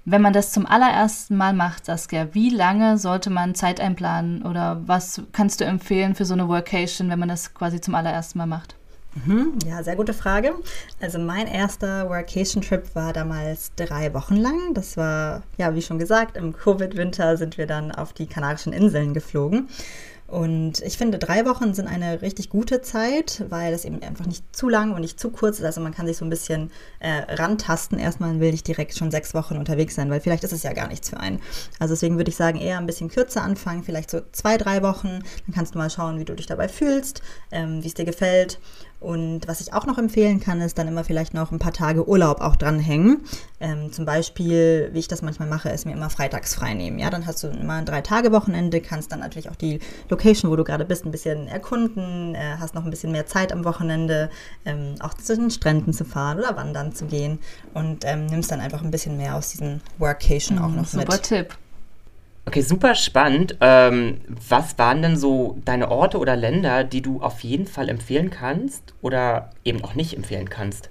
[0.06, 4.82] wenn man das zum allerersten Mal macht, Saskia, wie lange sollte man Zeit einplanen oder
[4.86, 8.46] was kannst du empfehlen für so eine Workation, wenn man das quasi zum allerersten Mal
[8.46, 8.76] macht?
[9.26, 10.54] Mhm, ja, sehr gute Frage.
[11.02, 14.74] Also mein erster Workation-Trip war damals drei Wochen lang.
[14.74, 19.14] Das war, ja, wie schon gesagt, im Covid-Winter sind wir dann auf die Kanarischen Inseln
[19.14, 19.70] geflogen.
[20.28, 24.44] Und ich finde, drei Wochen sind eine richtig gute Zeit, weil es eben einfach nicht
[24.54, 25.66] zu lang und nicht zu kurz ist.
[25.66, 27.98] Also man kann sich so ein bisschen äh, rantasten.
[27.98, 30.90] Erstmal will ich direkt schon sechs Wochen unterwegs sein, weil vielleicht ist es ja gar
[30.90, 31.40] nichts für einen.
[31.80, 35.20] Also deswegen würde ich sagen, eher ein bisschen kürzer anfangen, vielleicht so zwei, drei Wochen.
[35.46, 38.60] Dann kannst du mal schauen, wie du dich dabei fühlst, ähm, wie es dir gefällt.
[39.00, 42.08] Und was ich auch noch empfehlen kann, ist dann immer vielleicht noch ein paar Tage
[42.08, 43.22] Urlaub auch dranhängen.
[43.60, 46.98] Ähm, zum Beispiel, wie ich das manchmal mache, ist mir immer freitags frei nehmen.
[46.98, 49.80] Ja, dann hast du immer ein Drei-Tage-Wochenende, kannst dann natürlich auch die
[50.10, 53.52] Location, wo du gerade bist, ein bisschen erkunden, äh, hast noch ein bisschen mehr Zeit
[53.52, 54.32] am Wochenende,
[54.66, 57.40] ähm, auch zu den Stränden zu fahren oder wandern zu gehen
[57.74, 61.24] und ähm, nimmst dann einfach ein bisschen mehr aus diesem Workation auch noch Super mit.
[61.24, 61.58] Tipp.
[62.48, 63.58] Okay, super spannend.
[63.60, 68.30] Ähm, was waren denn so deine Orte oder Länder, die du auf jeden Fall empfehlen
[68.30, 70.90] kannst oder eben auch nicht empfehlen kannst?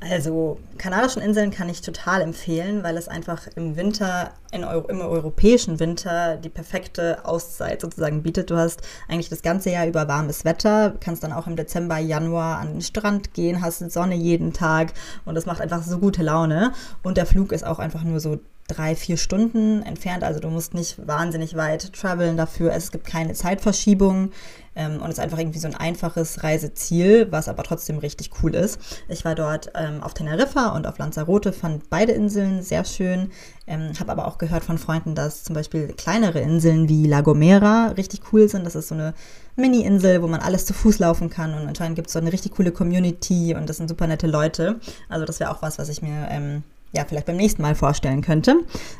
[0.00, 5.00] Also Kanarischen Inseln kann ich total empfehlen, weil es einfach im Winter, in Euro, im
[5.00, 8.50] europäischen Winter, die perfekte Auszeit sozusagen bietet.
[8.50, 12.58] Du hast eigentlich das ganze Jahr über warmes Wetter, kannst dann auch im Dezember, Januar
[12.58, 14.92] an den Strand gehen, hast Sonne jeden Tag
[15.24, 16.74] und das macht einfach so gute Laune.
[17.02, 20.24] Und der Flug ist auch einfach nur so drei, vier Stunden entfernt.
[20.24, 22.72] Also du musst nicht wahnsinnig weit traveln dafür.
[22.72, 24.30] Es gibt keine Zeitverschiebung
[24.74, 28.54] ähm, und es ist einfach irgendwie so ein einfaches Reiseziel, was aber trotzdem richtig cool
[28.54, 28.78] ist.
[29.08, 33.30] Ich war dort ähm, auf Teneriffa und auf Lanzarote, fand beide Inseln sehr schön.
[33.66, 37.88] Ähm, habe aber auch gehört von Freunden, dass zum Beispiel kleinere Inseln wie La Gomera
[37.96, 38.64] richtig cool sind.
[38.64, 39.14] Das ist so eine
[39.56, 42.52] Mini-Insel, wo man alles zu Fuß laufen kann und anscheinend gibt es so eine richtig
[42.52, 44.80] coole Community und das sind super nette Leute.
[45.08, 46.62] Also das wäre auch was, was ich mir ähm,
[46.94, 48.56] ja, vielleicht beim nächsten Mal vorstellen könnte.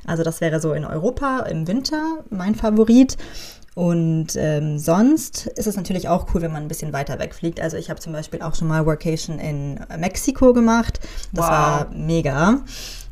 [0.07, 3.17] Also das wäre so in Europa im Winter mein Favorit.
[3.75, 7.61] Und ähm, sonst ist es natürlich auch cool, wenn man ein bisschen weiter wegfliegt.
[7.61, 11.01] Also ich habe zum Beispiel auch schon mal Workation in Mexiko gemacht.
[11.33, 11.51] Das Wow.
[11.51, 12.61] war mega.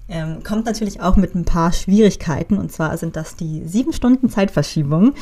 [0.09, 2.59] Ähm, kommt natürlich auch mit ein paar Schwierigkeiten.
[2.59, 5.15] Und zwar sind das die sieben Stunden Zeitverschiebung.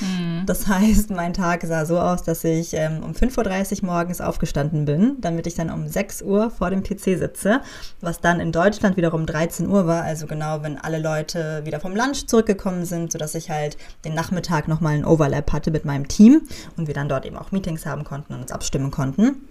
[0.46, 4.84] Das heißt, mein Tag sah so aus, dass ich ähm, um 5.30 Uhr morgens aufgestanden
[4.84, 7.60] bin, damit ich dann um 6 Uhr vor dem PC sitze,
[8.00, 11.94] was dann in Deutschland wiederum 13 Uhr war, also genau, wenn alle Leute wieder vom
[11.94, 16.42] Lunch zurückgekommen sind, sodass ich halt den Nachmittag nochmal einen Overlap hatte mit meinem Team
[16.76, 19.42] und wir dann dort eben auch Meetings haben konnten und uns abstimmen konnten.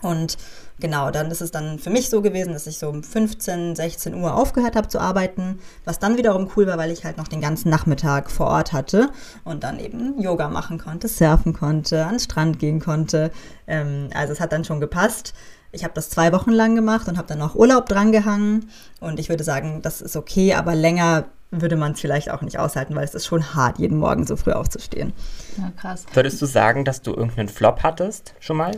[0.00, 0.36] Und
[0.80, 4.14] genau, dann ist es dann für mich so gewesen, dass ich so um 15, 16
[4.14, 7.40] Uhr aufgehört habe zu arbeiten, was dann wiederum cool war, weil ich halt noch den
[7.40, 9.10] ganzen Nachmittag vor Ort hatte
[9.44, 13.30] und dann eben Yoga machen konnte, surfen konnte, an den Strand gehen konnte.
[13.66, 15.34] Ähm, also es hat dann schon gepasst.
[15.70, 19.28] Ich habe das zwei Wochen lang gemacht und habe dann noch Urlaub drangehangen und ich
[19.28, 23.04] würde sagen, das ist okay, aber länger würde man es vielleicht auch nicht aushalten, weil
[23.04, 25.12] es ist schon hart, jeden Morgen so früh aufzustehen.
[25.56, 26.04] Ja, krass.
[26.12, 28.76] Würdest du sagen, dass du irgendeinen Flop hattest schon mal?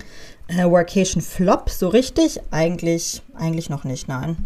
[0.50, 2.40] Äh, Workation Flop, so richtig?
[2.50, 4.36] Eigentlich, eigentlich noch nicht, nein.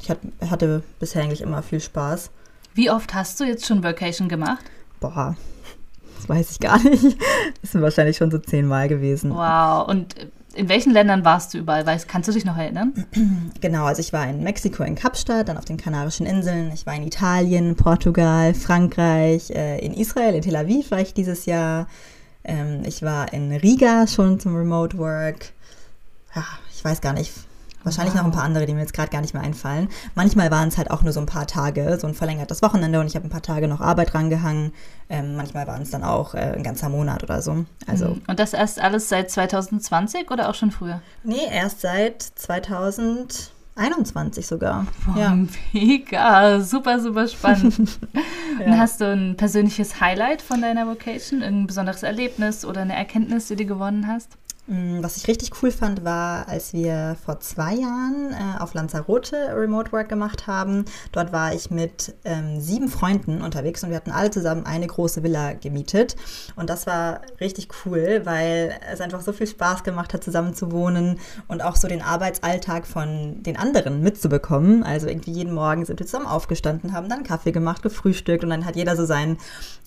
[0.00, 0.18] Ich hat,
[0.50, 2.30] hatte bisher eigentlich immer viel Spaß.
[2.74, 4.64] Wie oft hast du jetzt schon Workation gemacht?
[5.00, 5.36] Boah,
[6.16, 7.16] das weiß ich gar nicht.
[7.60, 9.34] Das sind wahrscheinlich schon so zehnmal gewesen.
[9.34, 9.86] Wow.
[9.86, 10.14] Und
[10.54, 11.84] in welchen Ländern warst du überall?
[11.84, 12.94] Weißt, kannst du dich noch erinnern?
[13.60, 16.94] Genau, also ich war in Mexiko in Kapstadt, dann auf den Kanarischen Inseln, ich war
[16.94, 21.86] in Italien, Portugal, Frankreich, äh, in Israel, in Tel Aviv war ich dieses Jahr.
[22.44, 25.52] Ähm, ich war in Riga schon zum Remote Work.
[26.34, 27.32] Ja, ich weiß gar nicht.
[27.82, 29.90] Wahrscheinlich noch ein paar andere, die mir jetzt gerade gar nicht mehr einfallen.
[30.14, 33.06] Manchmal waren es halt auch nur so ein paar Tage, so ein verlängertes Wochenende und
[33.06, 34.72] ich habe ein paar Tage noch Arbeit rangehangen.
[35.10, 37.66] Ähm, manchmal waren es dann auch äh, ein ganzer Monat oder so.
[37.86, 41.02] Also, Und das erst alles seit 2020 oder auch schon früher?
[41.24, 42.22] nee, erst seit
[43.76, 44.86] 2021 sogar.
[45.16, 45.36] Ja.
[45.72, 47.98] Mega, super, super spannend.
[48.64, 51.42] Und hast du ein persönliches Highlight von deiner Vocation?
[51.42, 54.38] Ein besonderes Erlebnis oder eine Erkenntnis, die du gewonnen hast?
[54.66, 59.54] Mm, Was ich richtig cool fand, war, als wir vor zwei Jahren äh, auf Lanzarote
[59.54, 60.86] Remote Work gemacht haben.
[61.12, 65.22] Dort war ich mit ähm, sieben Freunden unterwegs und wir hatten alle zusammen eine große
[65.22, 66.16] Villa gemietet.
[66.56, 70.72] Und das war richtig cool, weil es einfach so viel Spaß gemacht hat, zusammen zu
[70.72, 74.82] wohnen und auch so den Arbeitsalltag von den anderen mitzubekommen.
[74.82, 78.64] Also irgendwie jeden Morgen sind wir zusammen aufgestanden, haben dann Kaffee gemacht, gefrühstückt und dann
[78.64, 79.36] hat jeder so seinen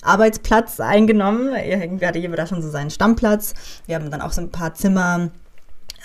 [0.03, 1.55] Arbeitsplatz eingenommen.
[1.55, 3.55] Irgendwie hatte jeder da schon so seinen Stammplatz.
[3.87, 5.31] Wir haben dann auch so ein paar Zimmer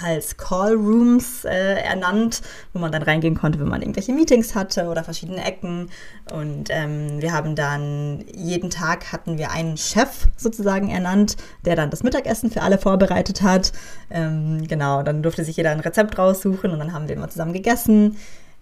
[0.01, 5.05] als Callrooms äh, ernannt, wo man dann reingehen konnte, wenn man irgendwelche Meetings hatte oder
[5.05, 5.91] verschiedene Ecken.
[6.33, 11.91] Und ähm, wir haben dann jeden Tag hatten wir einen Chef sozusagen ernannt, der dann
[11.91, 13.73] das Mittagessen für alle vorbereitet hat.
[14.11, 17.53] Ähm, genau, dann durfte sich jeder ein Rezept raussuchen und dann haben wir immer zusammen
[17.53, 18.17] gegessen.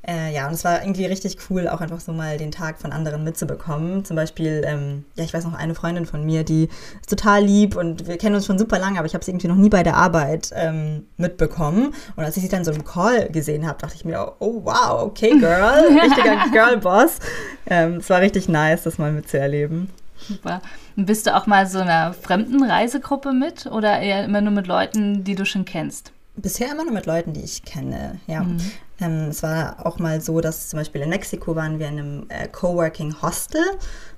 [0.07, 2.91] Äh, ja, und es war irgendwie richtig cool, auch einfach so mal den Tag von
[2.91, 4.05] anderen mitzubekommen.
[4.05, 6.69] Zum Beispiel, ähm, ja, ich weiß noch, eine Freundin von mir, die
[7.01, 9.49] ist total lieb und wir kennen uns schon super lange, aber ich habe sie irgendwie
[9.49, 11.95] noch nie bei der Arbeit ähm, mitbekommen.
[12.17, 15.03] Und als ich sie dann so im Call gesehen habe, dachte ich mir, oh wow,
[15.03, 17.19] okay, Girl, richtiger Girl-Boss.
[17.67, 19.91] Ähm, es war richtig nice, das mal mitzuerleben.
[20.27, 20.63] Super.
[20.97, 24.67] Und bist du auch mal so einer fremden Reisegruppe mit oder eher immer nur mit
[24.67, 26.13] Leuten, die du schon kennst?
[26.37, 28.43] Bisher immer nur mit Leuten, die ich kenne, ja.
[28.43, 28.61] Mhm.
[29.01, 32.27] Ähm, es war auch mal so, dass zum Beispiel in Mexiko waren wir in einem
[32.29, 33.63] äh, Coworking Hostel.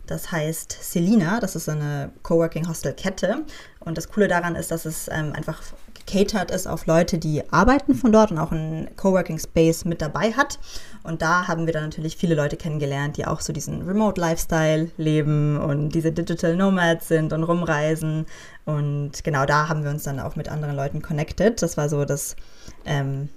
[0.07, 3.45] Das heißt Selina, das ist eine Coworking Hostel Kette.
[3.81, 5.62] Und das Coole daran ist, dass es ähm, einfach
[6.07, 10.33] catert ist auf Leute, die arbeiten von dort und auch einen Coworking Space mit dabei
[10.33, 10.59] hat.
[11.05, 14.90] Und da haben wir dann natürlich viele Leute kennengelernt, die auch so diesen Remote Lifestyle
[14.97, 18.27] leben und diese Digital Nomads sind und rumreisen.
[18.64, 21.62] Und genau da haben wir uns dann auch mit anderen Leuten connected.
[21.62, 22.37] Das war so das
[22.85, 23.29] ähm,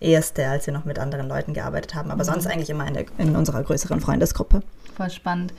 [0.00, 2.10] erste, als wir noch mit anderen Leuten gearbeitet haben.
[2.10, 2.28] Aber mhm.
[2.28, 4.62] sonst eigentlich immer in, der, in unserer größeren Freundesgruppe.
[4.96, 5.52] Voll spannend.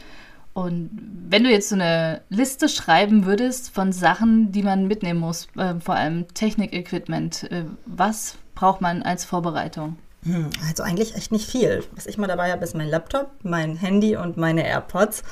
[0.54, 0.89] Und
[1.30, 5.75] wenn du jetzt so eine Liste schreiben würdest von Sachen, die man mitnehmen muss, äh,
[5.80, 9.97] vor allem Technik-Equipment, äh, was braucht man als Vorbereitung?
[10.23, 11.84] Hm, also eigentlich echt nicht viel.
[11.95, 15.23] Was ich mal dabei habe, ist mein Laptop, mein Handy und meine AirPods.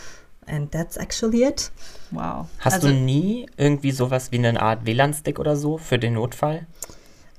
[0.45, 1.71] And that's actually it.
[2.11, 2.47] Wow.
[2.59, 6.67] Hast also, du nie irgendwie sowas wie eine Art WLAN-Stick oder so für den Notfall?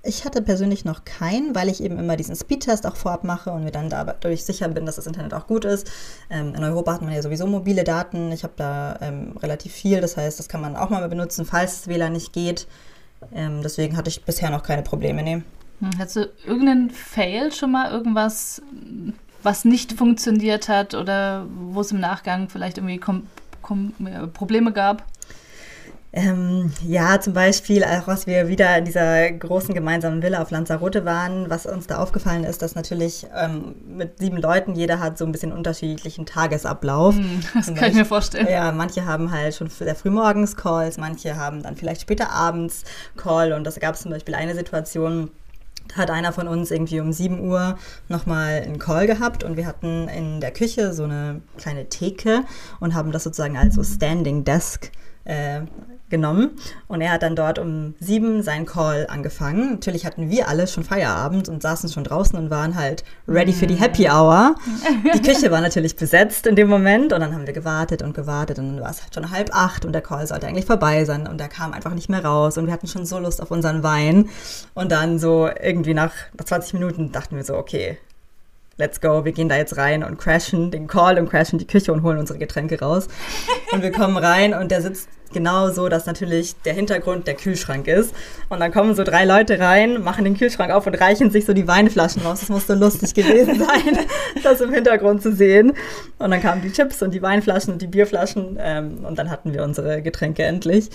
[0.08, 3.64] Ich hatte persönlich noch keinen, weil ich eben immer diesen Speedtest auch vorab mache und
[3.64, 5.90] mir dann dadurch sicher bin, dass das Internet auch gut ist.
[6.30, 8.32] Ähm, in Europa hat man ja sowieso mobile Daten.
[8.32, 11.80] Ich habe da ähm, relativ viel, das heißt, das kann man auch mal benutzen, falls
[11.82, 12.66] das WLAN nicht geht.
[13.34, 15.22] Ähm, deswegen hatte ich bisher noch keine Probleme.
[15.22, 15.42] Nee.
[15.80, 18.62] Hm, Hast du irgendeinen Fail schon mal irgendwas,
[19.42, 22.98] was nicht funktioniert hat oder wo es im Nachgang vielleicht irgendwie
[24.32, 25.04] Probleme gab?
[26.10, 31.04] Ähm, ja, zum Beispiel, auch als wir wieder in dieser großen gemeinsamen Villa auf Lanzarote
[31.04, 35.26] waren, was uns da aufgefallen ist, dass natürlich ähm, mit sieben Leuten jeder hat so
[35.26, 37.14] ein bisschen unterschiedlichen Tagesablauf.
[37.14, 38.48] Hm, das zum kann Beispiel, ich mir vorstellen.
[38.50, 42.84] Ja, manche haben halt schon sehr früh morgens Calls, manche haben dann vielleicht später abends
[43.18, 45.30] Call und das gab es zum Beispiel eine Situation,
[45.88, 47.76] da hat einer von uns irgendwie um 7 Uhr
[48.08, 52.44] nochmal einen Call gehabt und wir hatten in der Küche so eine kleine Theke
[52.80, 54.90] und haben das sozusagen als so Standing Desk
[55.28, 55.60] äh,
[56.10, 56.52] genommen
[56.86, 59.72] und er hat dann dort um sieben seinen Call angefangen.
[59.72, 63.66] Natürlich hatten wir alle schon Feierabend und saßen schon draußen und waren halt ready für
[63.66, 63.78] die mm.
[63.78, 64.54] Happy Hour.
[65.14, 68.58] Die Küche war natürlich besetzt in dem Moment und dann haben wir gewartet und gewartet
[68.58, 71.26] und dann war es halt schon halb acht und der Call sollte eigentlich vorbei sein
[71.26, 73.82] und er kam einfach nicht mehr raus und wir hatten schon so Lust auf unseren
[73.82, 74.30] Wein
[74.74, 76.12] und dann so irgendwie nach
[76.42, 77.98] 20 Minuten dachten wir so, okay,
[78.78, 81.92] let's go, wir gehen da jetzt rein und crashen den Call und crashen die Küche
[81.92, 83.08] und holen unsere Getränke raus.
[83.72, 87.86] Und wir kommen rein und der sitzt genau so, dass natürlich der Hintergrund der Kühlschrank
[87.86, 88.14] ist.
[88.48, 91.52] Und dann kommen so drei Leute rein, machen den Kühlschrank auf und reichen sich so
[91.52, 92.40] die Weinflaschen raus.
[92.40, 93.98] Das muss so lustig gewesen sein,
[94.42, 95.72] das im Hintergrund zu sehen.
[96.18, 99.52] Und dann kamen die Chips und die Weinflaschen und die Bierflaschen ähm, und dann hatten
[99.52, 100.90] wir unsere Getränke endlich.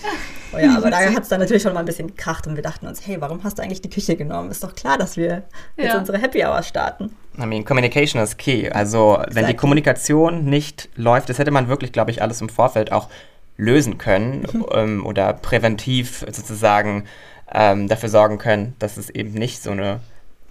[0.52, 2.62] Oh ja, aber da hat es dann natürlich schon mal ein bisschen gekracht und wir
[2.62, 4.50] dachten uns, hey, warum hast du eigentlich die Küche genommen?
[4.50, 5.44] Ist doch klar, dass wir
[5.76, 5.98] jetzt ja.
[5.98, 7.14] unsere Happy Hour starten.
[7.38, 8.70] I mean, Communication is key.
[8.70, 9.34] Also, exactly.
[9.34, 13.08] wenn die Kommunikation nicht läuft, das hätte man wirklich, glaube ich, alles im Vorfeld auch
[13.56, 14.66] lösen können mhm.
[14.72, 17.04] ähm, oder präventiv sozusagen
[17.52, 20.00] ähm, dafür sorgen können, dass es eben nicht so eine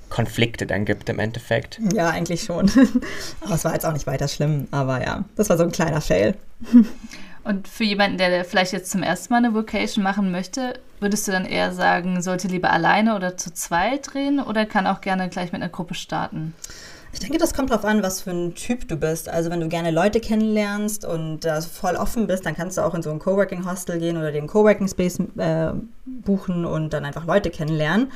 [0.09, 1.79] Konflikte dann gibt im Endeffekt.
[1.93, 2.69] Ja, eigentlich schon.
[3.41, 6.01] aber es war jetzt auch nicht weiter schlimm, aber ja, das war so ein kleiner
[6.01, 6.35] Fail.
[7.43, 11.33] Und für jemanden, der vielleicht jetzt zum ersten Mal eine Vocation machen möchte, würdest du
[11.33, 15.51] dann eher sagen, sollte lieber alleine oder zu zweit drehen oder kann auch gerne gleich
[15.51, 16.53] mit einer Gruppe starten?
[17.13, 19.29] Ich denke, das kommt darauf an, was für ein Typ du bist.
[19.29, 22.95] Also wenn du gerne Leute kennenlernst und da voll offen bist, dann kannst du auch
[22.95, 25.73] in so ein Coworking-Hostel gehen oder den Coworking-Space äh,
[26.05, 28.11] buchen und dann einfach Leute kennenlernen.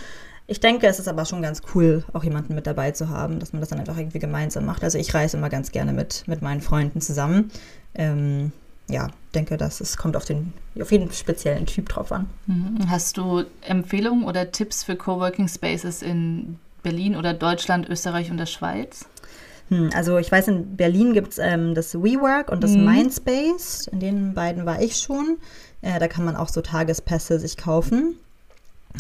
[0.47, 3.53] Ich denke, es ist aber schon ganz cool, auch jemanden mit dabei zu haben, dass
[3.53, 4.83] man das dann einfach irgendwie gemeinsam macht.
[4.83, 7.52] Also ich reise immer ganz gerne mit, mit meinen Freunden zusammen.
[7.93, 8.52] Ähm,
[8.89, 12.29] ja, denke, dass es kommt auf, den, auf jeden speziellen Typ drauf an.
[12.48, 12.89] Mhm.
[12.89, 16.58] Hast du Empfehlungen oder Tipps für Coworking Spaces in
[16.88, 19.06] Berlin oder Deutschland, Österreich und der Schweiz?
[19.67, 22.85] Hm, also ich weiß, in Berlin gibt es ähm, das WeWork und das mhm.
[22.85, 23.88] Mindspace.
[23.92, 25.38] In den beiden war ich schon.
[25.81, 28.15] Äh, da kann man auch so Tagespässe sich kaufen.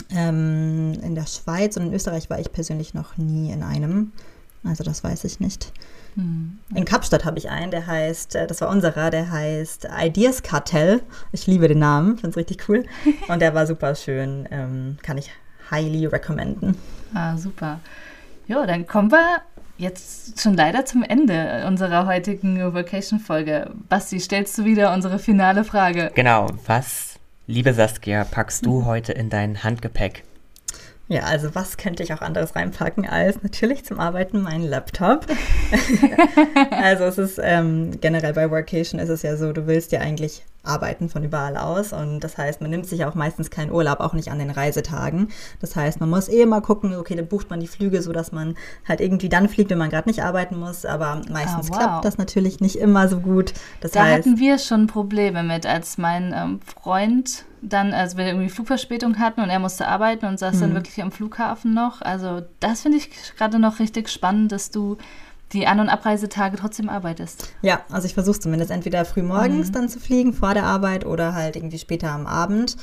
[0.09, 4.11] Ähm, in der Schweiz und in Österreich war ich persönlich noch nie in einem.
[4.65, 5.71] Also das weiß ich nicht.
[6.15, 6.59] Mhm.
[6.75, 11.03] In Kapstadt habe ich einen, der heißt, äh, das war unserer, der heißt Ideas Kartell.
[11.31, 12.83] Ich liebe den Namen, finde es richtig cool.
[13.29, 14.45] Und der war super schön.
[14.51, 15.31] Ähm, kann ich
[15.71, 16.75] highly recommenden.
[17.13, 17.79] Ah, super.
[18.47, 19.41] Ja, dann kommen wir
[19.77, 23.71] jetzt schon leider zum Ende unserer heutigen Vacation-Folge.
[23.89, 26.11] Basti, stellst du wieder unsere finale Frage?
[26.15, 26.47] Genau.
[26.65, 30.23] Was, liebe Saskia, packst du heute in dein Handgepäck?
[31.09, 35.25] Ja, also was könnte ich auch anderes reinpacken als natürlich zum Arbeiten meinen Laptop.
[36.71, 40.43] also es ist ähm, generell bei Workation ist es ja so, du willst ja eigentlich
[40.67, 44.11] arbeiten von überall aus und das heißt, man nimmt sich auch meistens keinen Urlaub, auch
[44.11, 45.29] nicht an den Reisetagen.
[45.61, 48.33] Das heißt, man muss eh mal gucken, okay, dann bucht man die Flüge so, dass
[48.33, 48.55] man
[48.85, 51.77] halt irgendwie dann fliegt, wenn man gerade nicht arbeiten muss, aber meistens ah, wow.
[51.77, 53.53] klappt das natürlich nicht immer so gut.
[53.79, 58.25] Das da heißt, hatten wir schon Probleme mit, als mein ähm, Freund dann, als wir
[58.25, 60.61] irgendwie Flugverspätung hatten und er musste arbeiten und saß mhm.
[60.61, 62.01] dann wirklich am Flughafen noch.
[62.01, 64.97] Also das finde ich gerade noch richtig spannend, dass du
[65.53, 67.53] die An- und Abreisetage trotzdem arbeitest.
[67.61, 69.73] Ja, also ich versuche zumindest entweder früh morgens mhm.
[69.73, 72.75] dann zu fliegen vor der Arbeit oder halt irgendwie später am Abend.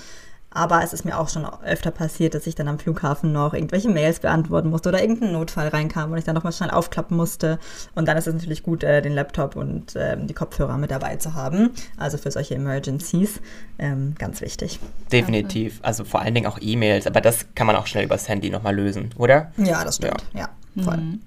[0.54, 3.88] Aber es ist mir auch schon öfter passiert, dass ich dann am Flughafen noch irgendwelche
[3.88, 7.58] Mails beantworten musste oder irgendein Notfall reinkam und ich dann nochmal schnell aufklappen musste.
[7.96, 11.16] Und dann ist es natürlich gut, äh, den Laptop und ähm, die Kopfhörer mit dabei
[11.16, 11.70] zu haben.
[11.96, 13.40] Also für solche Emergencies
[13.78, 14.78] ähm, ganz wichtig.
[15.10, 15.80] Definitiv.
[15.82, 17.08] Also vor allen Dingen auch E-Mails.
[17.08, 19.52] Aber das kann man auch schnell übers Handy nochmal lösen, oder?
[19.56, 20.24] Ja, das stimmt.
[20.32, 20.96] Ja, ja voll.
[20.96, 21.20] Mhm.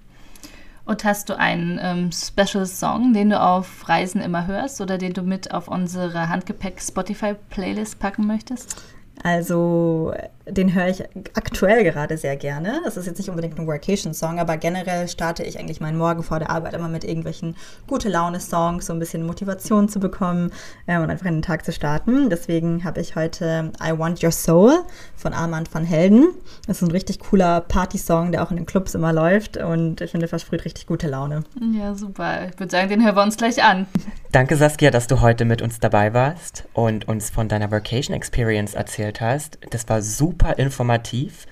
[0.86, 5.12] Und hast du einen ähm, Special Song, den du auf Reisen immer hörst oder den
[5.14, 8.82] du mit auf unsere Handgepäck Spotify Playlist packen möchtest?
[9.24, 10.14] Also
[10.50, 12.82] den höre ich aktuell gerade sehr gerne.
[12.84, 16.40] Das ist jetzt nicht unbedingt ein Workation-Song, aber generell starte ich eigentlich meinen Morgen vor
[16.40, 17.56] der Arbeit immer mit irgendwelchen
[17.88, 20.52] gute Laune-Songs, so ein bisschen Motivation zu bekommen
[20.86, 22.30] äh, und einfach in den Tag zu starten.
[22.30, 24.74] Deswegen habe ich heute I Want Your Soul
[25.16, 26.30] von Armand van Helden.
[26.66, 30.12] Das ist ein richtig cooler Party-Song, der auch in den Clubs immer läuft und ich
[30.12, 31.44] finde, versprüht richtig gute Laune.
[31.74, 32.48] Ja, super.
[32.48, 33.88] Ich würde sagen, den hören wir uns gleich an.
[34.32, 38.74] Danke, Saskia, dass du heute mit uns dabei warst und uns von deiner Vacation Experience
[38.74, 39.58] erzählt hast.
[39.72, 41.48] Das war super super informativ.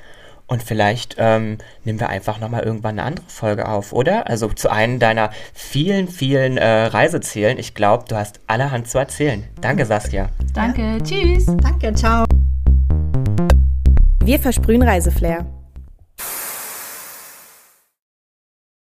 [0.47, 4.29] Und vielleicht ähm, nehmen wir einfach nochmal irgendwann eine andere Folge auf, oder?
[4.29, 7.57] Also zu einem deiner vielen, vielen äh, Reisezielen.
[7.57, 9.43] Ich glaube, du hast allerhand zu erzählen.
[9.59, 10.29] Danke, Saskia.
[10.53, 11.47] Danke, tschüss.
[11.47, 12.25] Danke, ciao.
[14.23, 15.47] Wir versprühen Reiseflair.